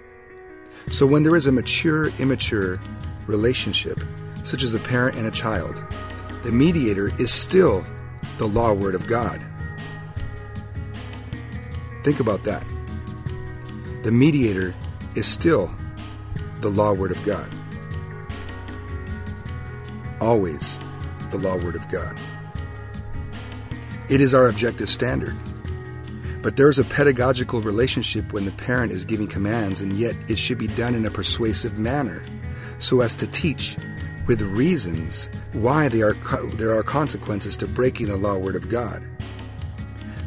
So 0.89 1.05
when 1.05 1.25
there 1.25 1.35
is 1.35 1.49
a 1.49 1.53
mature 1.53 2.11
immature 2.21 2.79
relationship, 3.27 3.99
such 4.45 4.63
as 4.63 4.73
a 4.73 4.79
parent 4.79 5.17
and 5.17 5.27
a 5.27 5.33
child, 5.33 5.83
the 6.45 6.53
mediator 6.53 7.11
is 7.19 7.33
still 7.33 7.85
the 8.39 8.47
law 8.47 8.73
word 8.73 8.95
of 8.95 9.09
God. 9.09 9.41
Think 12.05 12.21
about 12.21 12.45
that. 12.45 12.65
The 14.05 14.13
mediator 14.13 14.77
is 15.17 15.27
still 15.27 15.75
the 16.61 16.71
law 16.71 16.93
word 16.93 17.11
of 17.11 17.21
God. 17.25 17.51
Always 20.21 20.79
the 21.31 21.39
law 21.39 21.57
word 21.57 21.77
of 21.77 21.89
God. 21.89 22.17
It 24.09 24.21
is 24.21 24.35
our 24.35 24.49
objective 24.49 24.89
standard. 24.89 25.37
But 26.43 26.57
there 26.57 26.69
is 26.69 26.79
a 26.79 26.85
pedagogical 26.85 27.63
relationship 27.63 28.33
when 28.33 28.45
the 28.45 28.53
parent 28.53 28.93
is 28.93 29.07
giving 29.07 29.27
commands, 29.27 29.81
and 29.81 29.95
yet 29.95 30.15
it 30.31 30.37
should 30.37 30.59
be 30.59 30.67
done 30.67 30.95
in 30.95 31.07
a 31.07 31.11
persuasive 31.11 31.79
manner 31.79 32.23
so 32.79 33.01
as 33.01 33.15
to 33.15 33.27
teach 33.27 33.77
with 34.27 34.43
reasons 34.43 35.31
why 35.53 35.89
there 35.89 36.11
are, 36.11 36.47
there 36.57 36.75
are 36.75 36.83
consequences 36.83 37.57
to 37.57 37.67
breaking 37.67 38.09
the 38.09 38.17
law 38.17 38.37
word 38.37 38.57
of 38.57 38.69
God. 38.69 39.03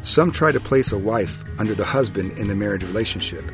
Some 0.02 0.32
try 0.32 0.52
to 0.52 0.60
place 0.60 0.92
a 0.92 0.98
wife 0.98 1.44
under 1.60 1.74
the 1.74 1.84
husband 1.84 2.32
in 2.38 2.48
the 2.48 2.54
marriage 2.54 2.82
relationship. 2.82 3.44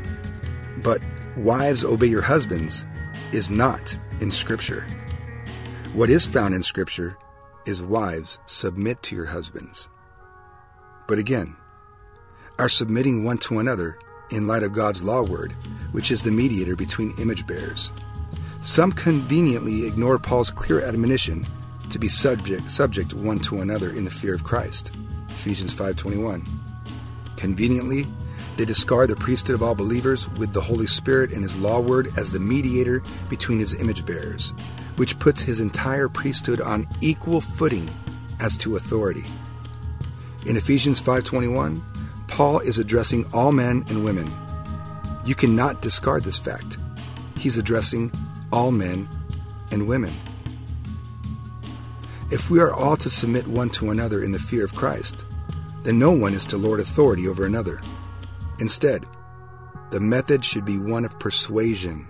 But 0.78 1.02
wives 1.36 1.84
obey 1.84 2.06
your 2.06 2.22
husbands 2.22 2.86
is 3.32 3.50
not 3.50 3.96
in 4.20 4.30
Scripture. 4.30 4.86
What 5.94 6.10
is 6.10 6.26
found 6.26 6.56
in 6.56 6.64
Scripture 6.64 7.16
is 7.66 7.80
wives 7.80 8.40
submit 8.46 9.00
to 9.04 9.14
your 9.14 9.26
husbands. 9.26 9.88
But 11.06 11.20
again, 11.20 11.56
are 12.58 12.68
submitting 12.68 13.22
one 13.22 13.38
to 13.38 13.60
another 13.60 14.00
in 14.32 14.48
light 14.48 14.64
of 14.64 14.72
God's 14.72 15.04
law 15.04 15.22
word, 15.22 15.52
which 15.92 16.10
is 16.10 16.24
the 16.24 16.32
mediator 16.32 16.74
between 16.74 17.14
image 17.20 17.46
bearers. 17.46 17.92
Some 18.60 18.90
conveniently 18.90 19.86
ignore 19.86 20.18
Paul's 20.18 20.50
clear 20.50 20.84
admonition 20.84 21.46
to 21.90 22.00
be 22.00 22.08
subject 22.08 22.72
subject 22.72 23.14
one 23.14 23.38
to 23.40 23.60
another 23.60 23.90
in 23.90 24.04
the 24.04 24.10
fear 24.10 24.34
of 24.34 24.42
Christ. 24.42 24.90
Ephesians 25.28 25.72
5:21. 25.72 26.44
Conveniently, 27.36 28.12
they 28.56 28.64
discard 28.64 29.10
the 29.10 29.16
priesthood 29.16 29.54
of 29.54 29.62
all 29.62 29.76
believers 29.76 30.28
with 30.30 30.52
the 30.52 30.60
Holy 30.60 30.88
Spirit 30.88 31.30
and 31.32 31.44
his 31.44 31.54
law 31.54 31.78
word 31.78 32.08
as 32.16 32.32
the 32.32 32.40
mediator 32.40 33.00
between 33.28 33.60
his 33.60 33.74
image 33.74 34.04
bearers, 34.04 34.52
which 34.96 35.18
puts 35.18 35.42
his 35.42 35.60
entire 35.60 36.08
priesthood 36.08 36.60
on 36.60 36.86
equal 37.00 37.40
footing 37.40 37.90
as 38.40 38.56
to 38.58 38.76
authority. 38.76 39.24
In 40.46 40.56
Ephesians 40.56 41.00
5:21, 41.00 41.82
Paul 42.28 42.60
is 42.60 42.78
addressing 42.78 43.24
all 43.32 43.52
men 43.52 43.84
and 43.88 44.04
women. 44.04 44.32
You 45.24 45.34
cannot 45.34 45.80
discard 45.80 46.24
this 46.24 46.38
fact. 46.38 46.78
He's 47.36 47.58
addressing 47.58 48.12
all 48.52 48.70
men 48.70 49.08
and 49.70 49.88
women. 49.88 50.12
If 52.30 52.50
we 52.50 52.60
are 52.60 52.72
all 52.72 52.96
to 52.98 53.10
submit 53.10 53.46
one 53.46 53.70
to 53.70 53.90
another 53.90 54.22
in 54.22 54.32
the 54.32 54.38
fear 54.38 54.64
of 54.64 54.74
Christ, 54.74 55.24
then 55.84 55.98
no 55.98 56.10
one 56.10 56.34
is 56.34 56.44
to 56.46 56.56
lord 56.56 56.80
authority 56.80 57.28
over 57.28 57.44
another. 57.44 57.80
Instead, 58.58 59.04
the 59.90 60.00
method 60.00 60.44
should 60.44 60.64
be 60.64 60.78
one 60.78 61.04
of 61.04 61.18
persuasion, 61.18 62.08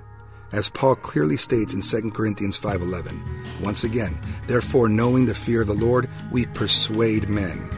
as 0.55 0.71
Paul 0.71 0.95
clearly 0.95 1.37
states 1.37 1.75
in 1.75 1.83
2 1.83 2.15
Corinthians 2.15 2.57
5:11. 2.57 3.21
Once 3.61 3.83
again, 3.83 4.17
therefore 4.47 4.89
knowing 4.89 5.27
the 5.27 5.35
fear 5.35 5.63
of 5.63 5.67
the 5.67 5.75
Lord, 5.75 6.09
we 6.31 6.47
persuade 6.47 7.29
men. 7.29 7.69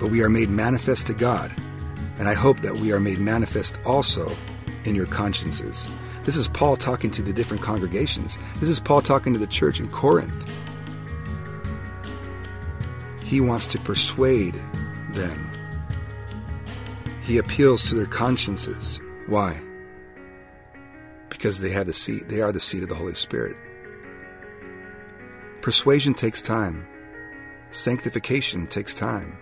But 0.00 0.10
we 0.10 0.22
are 0.22 0.30
made 0.30 0.48
manifest 0.48 1.06
to 1.08 1.14
God, 1.14 1.52
and 2.18 2.26
I 2.26 2.32
hope 2.32 2.62
that 2.62 2.76
we 2.76 2.92
are 2.92 3.00
made 3.00 3.20
manifest 3.20 3.78
also 3.84 4.34
in 4.84 4.94
your 4.94 5.06
consciences. 5.06 5.86
This 6.24 6.38
is 6.38 6.48
Paul 6.48 6.78
talking 6.78 7.10
to 7.10 7.22
the 7.22 7.32
different 7.32 7.62
congregations. 7.62 8.38
This 8.58 8.70
is 8.70 8.80
Paul 8.80 9.02
talking 9.02 9.34
to 9.34 9.38
the 9.38 9.46
church 9.46 9.78
in 9.78 9.88
Corinth. 9.88 10.46
He 13.22 13.42
wants 13.42 13.66
to 13.66 13.78
persuade 13.80 14.54
them. 15.10 15.50
He 17.20 17.36
appeals 17.36 17.82
to 17.84 17.94
their 17.94 18.06
consciences. 18.06 18.98
Why? 19.26 19.60
Because 21.38 21.60
they 21.60 21.70
have 21.70 21.86
the 21.86 21.92
seat, 21.92 22.28
they 22.28 22.42
are 22.42 22.50
the 22.50 22.58
seat 22.58 22.82
of 22.82 22.88
the 22.88 22.96
Holy 22.96 23.14
Spirit. 23.14 23.56
Persuasion 25.62 26.12
takes 26.12 26.42
time. 26.42 26.84
Sanctification 27.70 28.66
takes 28.66 28.92
time. 28.92 29.38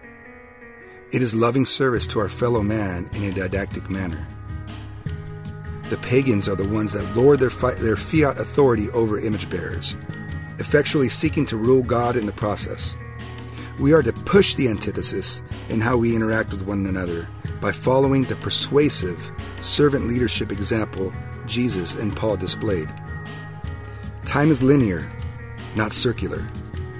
It 1.10 1.22
is 1.22 1.34
loving 1.34 1.64
service 1.64 2.06
to 2.08 2.18
our 2.18 2.28
fellow 2.28 2.62
man 2.62 3.08
in 3.14 3.24
a 3.24 3.32
didactic 3.32 3.88
manner. 3.88 4.28
The 5.88 5.96
pagans 5.96 6.50
are 6.50 6.54
the 6.54 6.68
ones 6.68 6.92
that 6.92 7.16
lord 7.16 7.40
their, 7.40 7.48
fi- 7.48 7.72
their 7.74 7.96
fiat 7.96 8.38
authority 8.38 8.90
over 8.90 9.18
image 9.18 9.48
bearers, 9.48 9.96
effectually 10.58 11.08
seeking 11.08 11.46
to 11.46 11.56
rule 11.56 11.82
God 11.82 12.14
in 12.14 12.26
the 12.26 12.32
process. 12.32 12.94
We 13.78 13.94
are 13.94 14.02
to 14.02 14.12
push 14.12 14.54
the 14.54 14.68
antithesis 14.68 15.42
in 15.70 15.80
how 15.80 15.96
we 15.96 16.14
interact 16.14 16.50
with 16.50 16.66
one 16.66 16.84
another 16.84 17.26
by 17.62 17.72
following 17.72 18.24
the 18.24 18.36
persuasive 18.36 19.30
servant 19.62 20.08
leadership 20.08 20.52
example 20.52 21.14
Jesus 21.46 21.94
and 21.94 22.16
Paul 22.16 22.36
displayed. 22.36 22.88
Time 24.24 24.50
is 24.50 24.62
linear, 24.62 25.10
not 25.74 25.92
circular. 25.92 26.46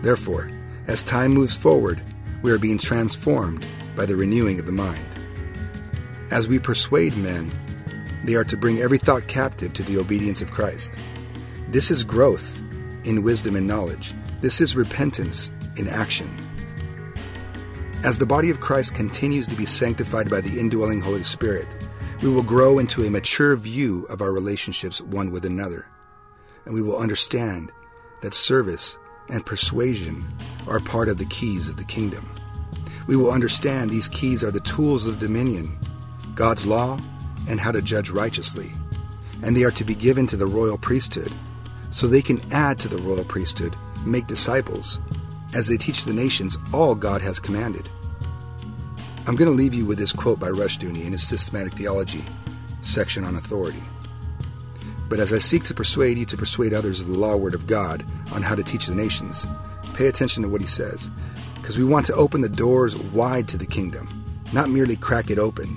Therefore, 0.02 0.50
as 0.86 1.02
time 1.02 1.32
moves 1.32 1.56
forward, 1.56 2.00
we 2.42 2.52
are 2.52 2.58
being 2.58 2.78
transformed 2.78 3.66
by 3.96 4.06
the 4.06 4.16
renewing 4.16 4.58
of 4.58 4.66
the 4.66 4.72
mind. 4.72 5.04
As 6.30 6.48
we 6.48 6.58
persuade 6.58 7.16
men, 7.16 7.52
they 8.24 8.34
are 8.34 8.44
to 8.44 8.56
bring 8.56 8.78
every 8.78 8.98
thought 8.98 9.26
captive 9.28 9.72
to 9.74 9.82
the 9.82 9.98
obedience 9.98 10.42
of 10.42 10.52
Christ. 10.52 10.94
This 11.68 11.90
is 11.90 12.04
growth 12.04 12.60
in 13.04 13.22
wisdom 13.22 13.56
and 13.56 13.66
knowledge. 13.66 14.14
This 14.40 14.60
is 14.60 14.76
repentance 14.76 15.50
in 15.76 15.88
action. 15.88 16.28
As 18.04 18.18
the 18.18 18.26
body 18.26 18.50
of 18.50 18.60
Christ 18.60 18.94
continues 18.94 19.46
to 19.48 19.56
be 19.56 19.66
sanctified 19.66 20.30
by 20.30 20.40
the 20.40 20.60
indwelling 20.60 21.00
Holy 21.00 21.22
Spirit, 21.22 21.66
we 22.22 22.30
will 22.30 22.42
grow 22.42 22.78
into 22.78 23.04
a 23.04 23.10
mature 23.10 23.54
view 23.56 24.04
of 24.08 24.20
our 24.22 24.32
relationships 24.32 25.00
one 25.00 25.30
with 25.30 25.44
another, 25.44 25.86
and 26.64 26.74
we 26.74 26.82
will 26.82 26.98
understand 26.98 27.70
that 28.22 28.34
service 28.34 28.98
and 29.28 29.44
persuasion 29.44 30.26
are 30.66 30.80
part 30.80 31.08
of 31.08 31.18
the 31.18 31.26
keys 31.26 31.68
of 31.68 31.76
the 31.76 31.84
kingdom. 31.84 32.30
We 33.06 33.16
will 33.16 33.30
understand 33.30 33.90
these 33.90 34.08
keys 34.08 34.42
are 34.42 34.50
the 34.50 34.60
tools 34.60 35.06
of 35.06 35.18
dominion, 35.18 35.78
God's 36.34 36.66
law, 36.66 36.98
and 37.48 37.60
how 37.60 37.70
to 37.72 37.82
judge 37.82 38.10
righteously. 38.10 38.72
and 39.42 39.56
they 39.56 39.64
are 39.64 39.70
to 39.72 39.84
be 39.84 39.94
given 39.94 40.26
to 40.26 40.36
the 40.36 40.46
royal 40.46 40.78
priesthood, 40.78 41.32
so 41.90 42.06
they 42.06 42.22
can 42.22 42.40
add 42.52 42.78
to 42.80 42.88
the 42.88 42.98
royal 42.98 43.24
priesthood, 43.24 43.76
make 44.04 44.26
disciples, 44.26 45.00
as 45.54 45.68
they 45.68 45.76
teach 45.76 46.04
the 46.04 46.12
nations 46.12 46.58
all 46.72 46.94
God 46.94 47.22
has 47.22 47.38
commanded. 47.38 47.88
I'm 49.28 49.34
going 49.34 49.50
to 49.50 49.56
leave 49.56 49.74
you 49.74 49.84
with 49.84 49.98
this 49.98 50.12
quote 50.12 50.38
by 50.38 50.50
Rushdoony 50.50 51.04
in 51.04 51.10
his 51.10 51.26
Systematic 51.26 51.72
Theology 51.72 52.24
section 52.82 53.24
on 53.24 53.34
authority. 53.34 53.82
But 55.08 55.18
as 55.18 55.32
I 55.32 55.38
seek 55.38 55.64
to 55.64 55.74
persuade 55.74 56.16
you 56.16 56.24
to 56.26 56.36
persuade 56.36 56.72
others 56.72 57.00
of 57.00 57.08
the 57.08 57.18
law 57.18 57.34
word 57.34 57.52
of 57.52 57.66
God 57.66 58.06
on 58.30 58.42
how 58.42 58.54
to 58.54 58.62
teach 58.62 58.86
the 58.86 58.94
nations, 58.94 59.44
pay 59.94 60.06
attention 60.06 60.44
to 60.44 60.48
what 60.48 60.60
he 60.60 60.66
says, 60.68 61.10
because 61.56 61.76
we 61.76 61.82
want 61.82 62.06
to 62.06 62.14
open 62.14 62.40
the 62.40 62.48
doors 62.48 62.94
wide 62.96 63.48
to 63.48 63.58
the 63.58 63.66
kingdom, 63.66 64.24
not 64.52 64.70
merely 64.70 64.94
crack 64.94 65.28
it 65.28 65.40
open 65.40 65.76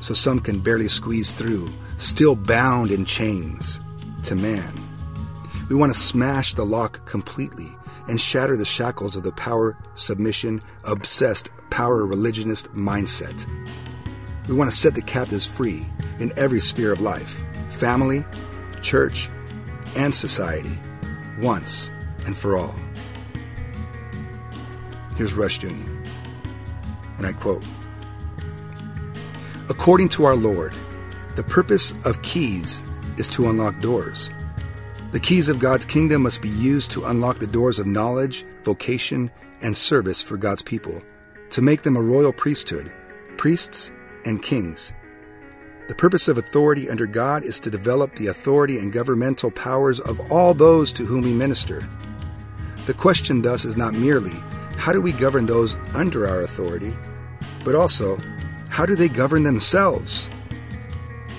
so 0.00 0.12
some 0.12 0.40
can 0.40 0.58
barely 0.58 0.88
squeeze 0.88 1.30
through, 1.30 1.72
still 1.98 2.34
bound 2.34 2.90
in 2.90 3.04
chains 3.04 3.80
to 4.24 4.34
man. 4.34 4.84
We 5.68 5.76
want 5.76 5.94
to 5.94 5.98
smash 5.98 6.54
the 6.54 6.66
lock 6.66 7.06
completely 7.06 7.68
and 8.08 8.20
shatter 8.20 8.56
the 8.56 8.64
shackles 8.64 9.14
of 9.14 9.22
the 9.22 9.32
power, 9.32 9.78
submission, 9.94 10.62
obsessed, 10.82 11.50
power 11.70 12.06
religionist 12.06 12.68
mindset. 12.68 13.46
We 14.48 14.54
want 14.54 14.70
to 14.70 14.76
set 14.76 14.94
the 14.94 15.02
captives 15.02 15.46
free 15.46 15.86
in 16.18 16.32
every 16.36 16.60
sphere 16.60 16.92
of 16.92 17.00
life 17.00 17.42
family, 17.70 18.24
church, 18.80 19.28
and 19.96 20.14
society, 20.14 20.78
once 21.40 21.90
and 22.24 22.36
for 22.36 22.56
all. 22.56 22.74
Here's 25.16 25.34
Rushdoony, 25.34 25.86
and 27.18 27.26
I 27.26 27.32
quote 27.32 27.64
According 29.68 30.08
to 30.10 30.24
our 30.24 30.36
Lord, 30.36 30.74
the 31.36 31.44
purpose 31.44 31.94
of 32.04 32.22
keys 32.22 32.82
is 33.16 33.28
to 33.28 33.48
unlock 33.48 33.80
doors. 33.80 34.30
The 35.12 35.20
keys 35.20 35.48
of 35.48 35.58
God's 35.58 35.84
kingdom 35.84 36.22
must 36.22 36.42
be 36.42 36.48
used 36.48 36.90
to 36.92 37.04
unlock 37.04 37.38
the 37.38 37.46
doors 37.46 37.78
of 37.78 37.86
knowledge, 37.86 38.44
vocation, 38.62 39.30
and 39.62 39.76
service 39.76 40.22
for 40.22 40.36
God's 40.36 40.62
people, 40.62 41.02
to 41.50 41.62
make 41.62 41.82
them 41.82 41.96
a 41.96 42.02
royal 42.02 42.32
priesthood, 42.32 42.92
priests 43.36 43.92
and 44.24 44.42
kings. 44.42 44.92
The 45.88 45.94
purpose 45.94 46.28
of 46.28 46.36
authority 46.36 46.90
under 46.90 47.06
God 47.06 47.44
is 47.44 47.58
to 47.60 47.70
develop 47.70 48.14
the 48.14 48.26
authority 48.26 48.78
and 48.78 48.92
governmental 48.92 49.50
powers 49.50 50.00
of 50.00 50.20
all 50.30 50.52
those 50.52 50.92
to 50.92 51.06
whom 51.06 51.22
we 51.22 51.32
minister. 51.32 51.88
The 52.86 52.94
question, 52.94 53.42
thus, 53.42 53.64
is 53.64 53.76
not 53.76 53.94
merely 53.94 54.34
how 54.76 54.92
do 54.92 55.00
we 55.00 55.12
govern 55.12 55.46
those 55.46 55.76
under 55.94 56.26
our 56.26 56.42
authority, 56.42 56.96
but 57.64 57.74
also 57.74 58.18
how 58.68 58.86
do 58.86 58.94
they 58.94 59.08
govern 59.08 59.42
themselves? 59.42 60.28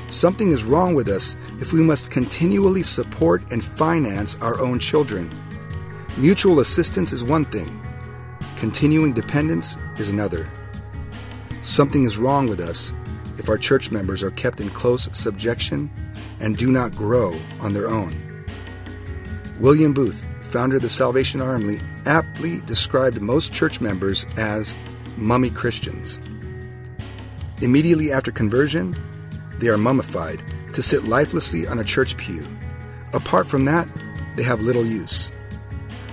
Something 0.10 0.52
is 0.52 0.64
wrong 0.64 0.96
with 0.96 1.08
us 1.08 1.36
if 1.60 1.72
we 1.72 1.82
must 1.82 2.12
continually 2.12 2.84
support 2.84 3.52
and 3.52 3.64
finance 3.64 4.36
our 4.42 4.60
own 4.60 4.80
children. 4.80 5.32
Mutual 6.18 6.60
assistance 6.60 7.14
is 7.14 7.24
one 7.24 7.46
thing, 7.46 7.80
continuing 8.60 9.14
dependence 9.14 9.78
is 9.98 10.10
another. 10.10 10.52
Something 11.62 12.04
is 12.04 12.18
wrong 12.18 12.50
with 12.50 12.60
us 12.60 12.94
if 13.38 13.48
our 13.48 13.58
church 13.58 13.90
members 13.90 14.22
are 14.22 14.32
kept 14.32 14.60
in 14.60 14.70
close 14.72 15.08
subjection 15.18 15.90
and 16.42 16.58
do 16.58 16.70
not 16.70 16.94
grow 16.94 17.40
on 17.62 17.72
their 17.72 17.88
own. 17.88 18.46
William 19.62 19.94
Booth, 19.94 20.28
founder 20.42 20.76
of 20.76 20.82
the 20.82 20.90
Salvation 20.90 21.40
Army, 21.40 21.80
aptly 22.06 22.60
described 22.62 23.22
most 23.22 23.54
church 23.54 23.80
members 23.80 24.26
as 24.36 24.76
mummy 25.16 25.50
Christians. 25.50 26.20
Immediately 27.62 28.12
after 28.12 28.30
conversion, 28.30 28.94
they 29.60 29.70
are 29.70 29.78
mummified 29.78 30.44
to 30.74 30.84
sit 30.84 31.06
lifelessly 31.06 31.66
on 31.66 31.80
a 31.80 31.86
church 31.86 32.18
pew. 32.18 32.46
Apart 33.14 33.48
from 33.48 33.64
that, 33.66 33.88
they 34.36 34.44
have 34.44 34.60
little 34.60 34.86
use. 34.86 35.32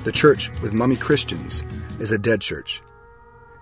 The 0.04 0.12
church 0.12 0.52
with 0.62 0.72
mummy 0.72 0.94
Christians 0.94 1.64
is 1.98 2.12
a 2.12 2.18
dead 2.18 2.40
church, 2.40 2.82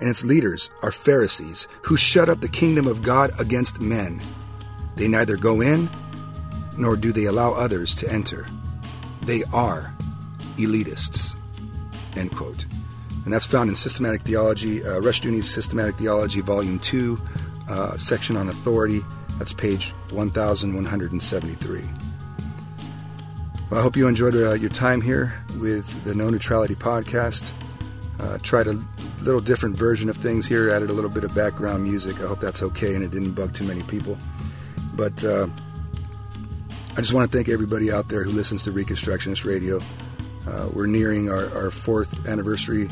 and 0.00 0.08
its 0.08 0.24
leaders 0.24 0.70
are 0.82 0.90
Pharisees 0.90 1.68
who 1.82 1.96
shut 1.96 2.28
up 2.28 2.40
the 2.40 2.48
kingdom 2.48 2.86
of 2.86 3.02
God 3.02 3.30
against 3.40 3.80
men. 3.80 4.20
They 4.96 5.08
neither 5.08 5.36
go 5.36 5.60
in 5.60 5.88
nor 6.76 6.96
do 6.96 7.12
they 7.12 7.24
allow 7.24 7.52
others 7.52 7.94
to 7.96 8.12
enter. 8.12 8.46
They 9.22 9.44
are 9.52 9.94
elitists. 10.56 11.36
End 12.16 12.34
quote. 12.34 12.66
And 13.24 13.32
that's 13.32 13.46
found 13.46 13.70
in 13.70 13.76
Systematic 13.76 14.22
Theology, 14.22 14.84
uh, 14.84 15.00
Systematic 15.00 15.96
Theology, 15.96 16.40
Volume 16.40 16.78
2, 16.78 17.20
uh, 17.68 17.96
section 17.96 18.36
on 18.36 18.48
authority. 18.48 19.02
That's 19.38 19.52
page 19.52 19.92
1173. 20.10 21.82
Well, 23.70 23.80
I 23.80 23.82
hope 23.82 23.96
you 23.96 24.06
enjoyed 24.06 24.36
uh, 24.36 24.52
your 24.52 24.70
time 24.70 25.00
here 25.00 25.34
with 25.58 26.04
the 26.04 26.14
No 26.14 26.28
Neutrality 26.28 26.74
podcast. 26.74 27.50
Uh, 28.20 28.38
tried 28.38 28.68
a 28.68 28.78
little 29.22 29.40
different 29.40 29.76
version 29.76 30.08
of 30.08 30.16
things 30.16 30.46
here, 30.46 30.70
added 30.70 30.88
a 30.88 30.92
little 30.92 31.10
bit 31.10 31.24
of 31.24 31.34
background 31.34 31.82
music. 31.82 32.20
I 32.20 32.26
hope 32.26 32.40
that's 32.40 32.62
okay 32.62 32.94
and 32.94 33.04
it 33.04 33.10
didn't 33.10 33.32
bug 33.32 33.52
too 33.52 33.64
many 33.64 33.82
people. 33.82 34.16
But 34.94 35.24
uh, 35.24 35.48
I 36.92 36.96
just 36.96 37.12
want 37.12 37.30
to 37.30 37.36
thank 37.36 37.48
everybody 37.48 37.90
out 37.90 38.08
there 38.08 38.22
who 38.22 38.30
listens 38.30 38.62
to 38.62 38.72
Reconstructionist 38.72 39.44
Radio. 39.44 39.80
Uh, 40.46 40.68
we're 40.72 40.86
nearing 40.86 41.28
our, 41.28 41.52
our, 41.56 41.70
fourth 41.70 42.28
anniversary, 42.28 42.88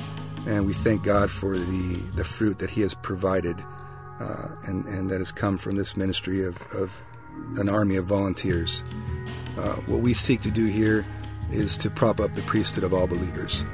and 0.46 0.66
we 0.66 0.72
thank 0.72 1.04
God 1.04 1.30
for 1.30 1.56
the, 1.56 2.02
the 2.16 2.24
fruit 2.24 2.58
that 2.58 2.70
He 2.70 2.80
has 2.80 2.94
provided 2.94 3.62
uh, 4.18 4.48
and, 4.64 4.86
and 4.86 5.10
that 5.10 5.18
has 5.18 5.30
come 5.30 5.58
from 5.58 5.76
this 5.76 5.96
ministry 5.96 6.44
of, 6.44 6.60
of 6.72 7.02
an 7.58 7.68
army 7.68 7.96
of 7.96 8.06
volunteers. 8.06 8.82
Uh, 9.56 9.74
what 9.86 10.00
we 10.00 10.14
seek 10.14 10.40
to 10.42 10.50
do 10.50 10.66
here 10.66 11.04
is 11.50 11.76
to 11.76 11.90
prop 11.90 12.20
up 12.20 12.34
the 12.34 12.42
priesthood 12.42 12.84
of 12.84 12.94
all 12.94 13.06
believers. 13.06 13.64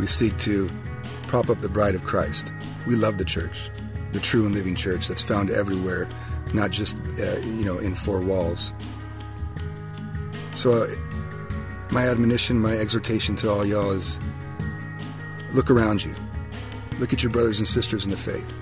We 0.00 0.06
seek 0.06 0.38
to 0.38 0.70
prop 1.26 1.50
up 1.50 1.60
the 1.60 1.68
bride 1.68 1.94
of 1.94 2.04
Christ. 2.04 2.54
We 2.86 2.96
love 2.96 3.18
the 3.18 3.24
church, 3.24 3.70
the 4.12 4.18
true 4.18 4.46
and 4.46 4.54
living 4.54 4.74
church 4.74 5.08
that's 5.08 5.20
found 5.20 5.50
everywhere, 5.50 6.08
not 6.54 6.70
just 6.70 6.96
uh, 7.20 7.38
you 7.40 7.66
know 7.66 7.76
in 7.76 7.94
four 7.94 8.22
walls. 8.22 8.72
So, 10.54 10.84
uh, 10.84 10.86
my 11.90 12.08
admonition, 12.08 12.58
my 12.60 12.72
exhortation 12.72 13.36
to 13.36 13.50
all 13.50 13.66
y'all 13.66 13.90
is: 13.90 14.18
look 15.52 15.70
around 15.70 16.02
you, 16.02 16.14
look 16.98 17.12
at 17.12 17.22
your 17.22 17.30
brothers 17.30 17.58
and 17.58 17.68
sisters 17.68 18.06
in 18.06 18.10
the 18.10 18.16
faith 18.16 18.58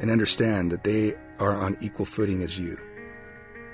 and 0.00 0.10
understand 0.10 0.72
that 0.72 0.84
they 0.84 1.14
are 1.38 1.54
on 1.54 1.76
equal 1.82 2.06
footing 2.06 2.42
as 2.42 2.58
you 2.58 2.78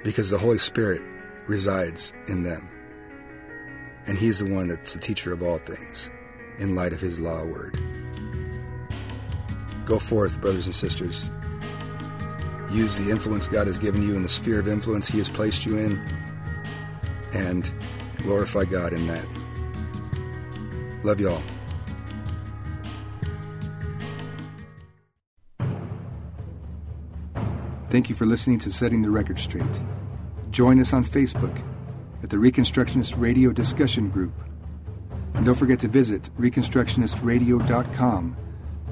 because 0.03 0.31
the 0.31 0.39
Holy 0.39 0.59
Spirit 0.59 1.01
resides 1.47 2.13
in 2.27 2.43
them. 2.43 2.69
And 4.09 4.19
He's 4.19 4.41
the 4.41 4.53
one 4.53 4.67
that's 4.67 4.95
the 4.95 4.99
teacher 4.99 5.33
of 5.33 5.45
all 5.45 5.59
things 5.59 6.11
in 6.61 6.75
light 6.75 6.93
of 6.93 7.01
His 7.01 7.19
law 7.19 7.45
word. 7.45 7.79
Go 9.85 9.99
forth, 9.99 10.41
brothers 10.41 10.67
and 10.67 10.75
sisters. 10.75 11.31
Use 12.71 12.97
the 12.97 13.11
influence 13.11 13.49
God 13.49 13.67
has 13.67 13.79
given 13.79 14.03
you 14.03 14.15
in 14.15 14.23
the 14.23 14.29
sphere 14.29 14.61
of 14.61 14.69
influence 14.69 15.09
He 15.09 15.19
has 15.19 15.29
placed 15.29 15.67
you 15.67 15.77
in 15.77 15.99
and 17.33 17.73
glorify 18.19 18.65
God 18.65 18.93
in 18.93 19.07
that. 19.09 19.27
Love 21.03 21.19
y'all. 21.19 21.43
Thank 27.89 28.09
you 28.09 28.15
for 28.15 28.25
listening 28.25 28.61
to 28.61 28.71
Setting 28.71 29.03
the 29.03 29.11
Record 29.11 29.41
Straight. 29.41 29.83
Join 30.51 30.79
us 30.79 30.93
on 30.93 31.05
Facebook 31.05 31.61
at 32.23 32.31
the 32.31 32.37
Reconstructionist 32.37 33.15
Radio 33.19 33.51
Discussion 33.51 34.11
Group. 34.11 34.33
And 35.35 35.45
don't 35.47 35.55
forget 35.55 35.81
to 35.81 35.89
visit 35.89 36.31
ReconstructionistRadio.com 36.39 38.37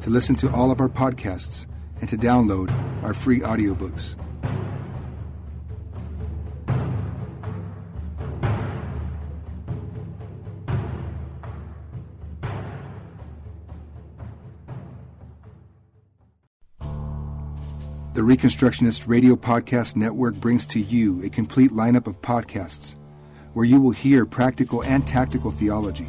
to 0.01 0.11
listen 0.11 0.37
to 0.37 0.51
all 0.53 0.70
of 0.70 0.81
our 0.81 0.88
podcasts 0.88 1.66
and 2.01 2.09
to 2.09 2.16
download 2.16 2.72
our 3.03 3.14
free 3.14 3.40
audiobooks. 3.40 4.16
The 18.18 18.24
Reconstructionist 18.24 19.07
Radio 19.07 19.37
Podcast 19.37 19.94
Network 19.94 20.35
brings 20.35 20.66
to 20.66 20.81
you 20.81 21.22
a 21.22 21.29
complete 21.29 21.70
lineup 21.70 22.09
of 22.09 22.20
podcasts 22.20 22.96
where 23.53 23.64
you 23.64 23.81
will 23.81 23.92
hear 23.92 24.27
practical 24.27 24.83
and 24.83 25.07
tactical 25.07 25.53
theology. 25.53 26.09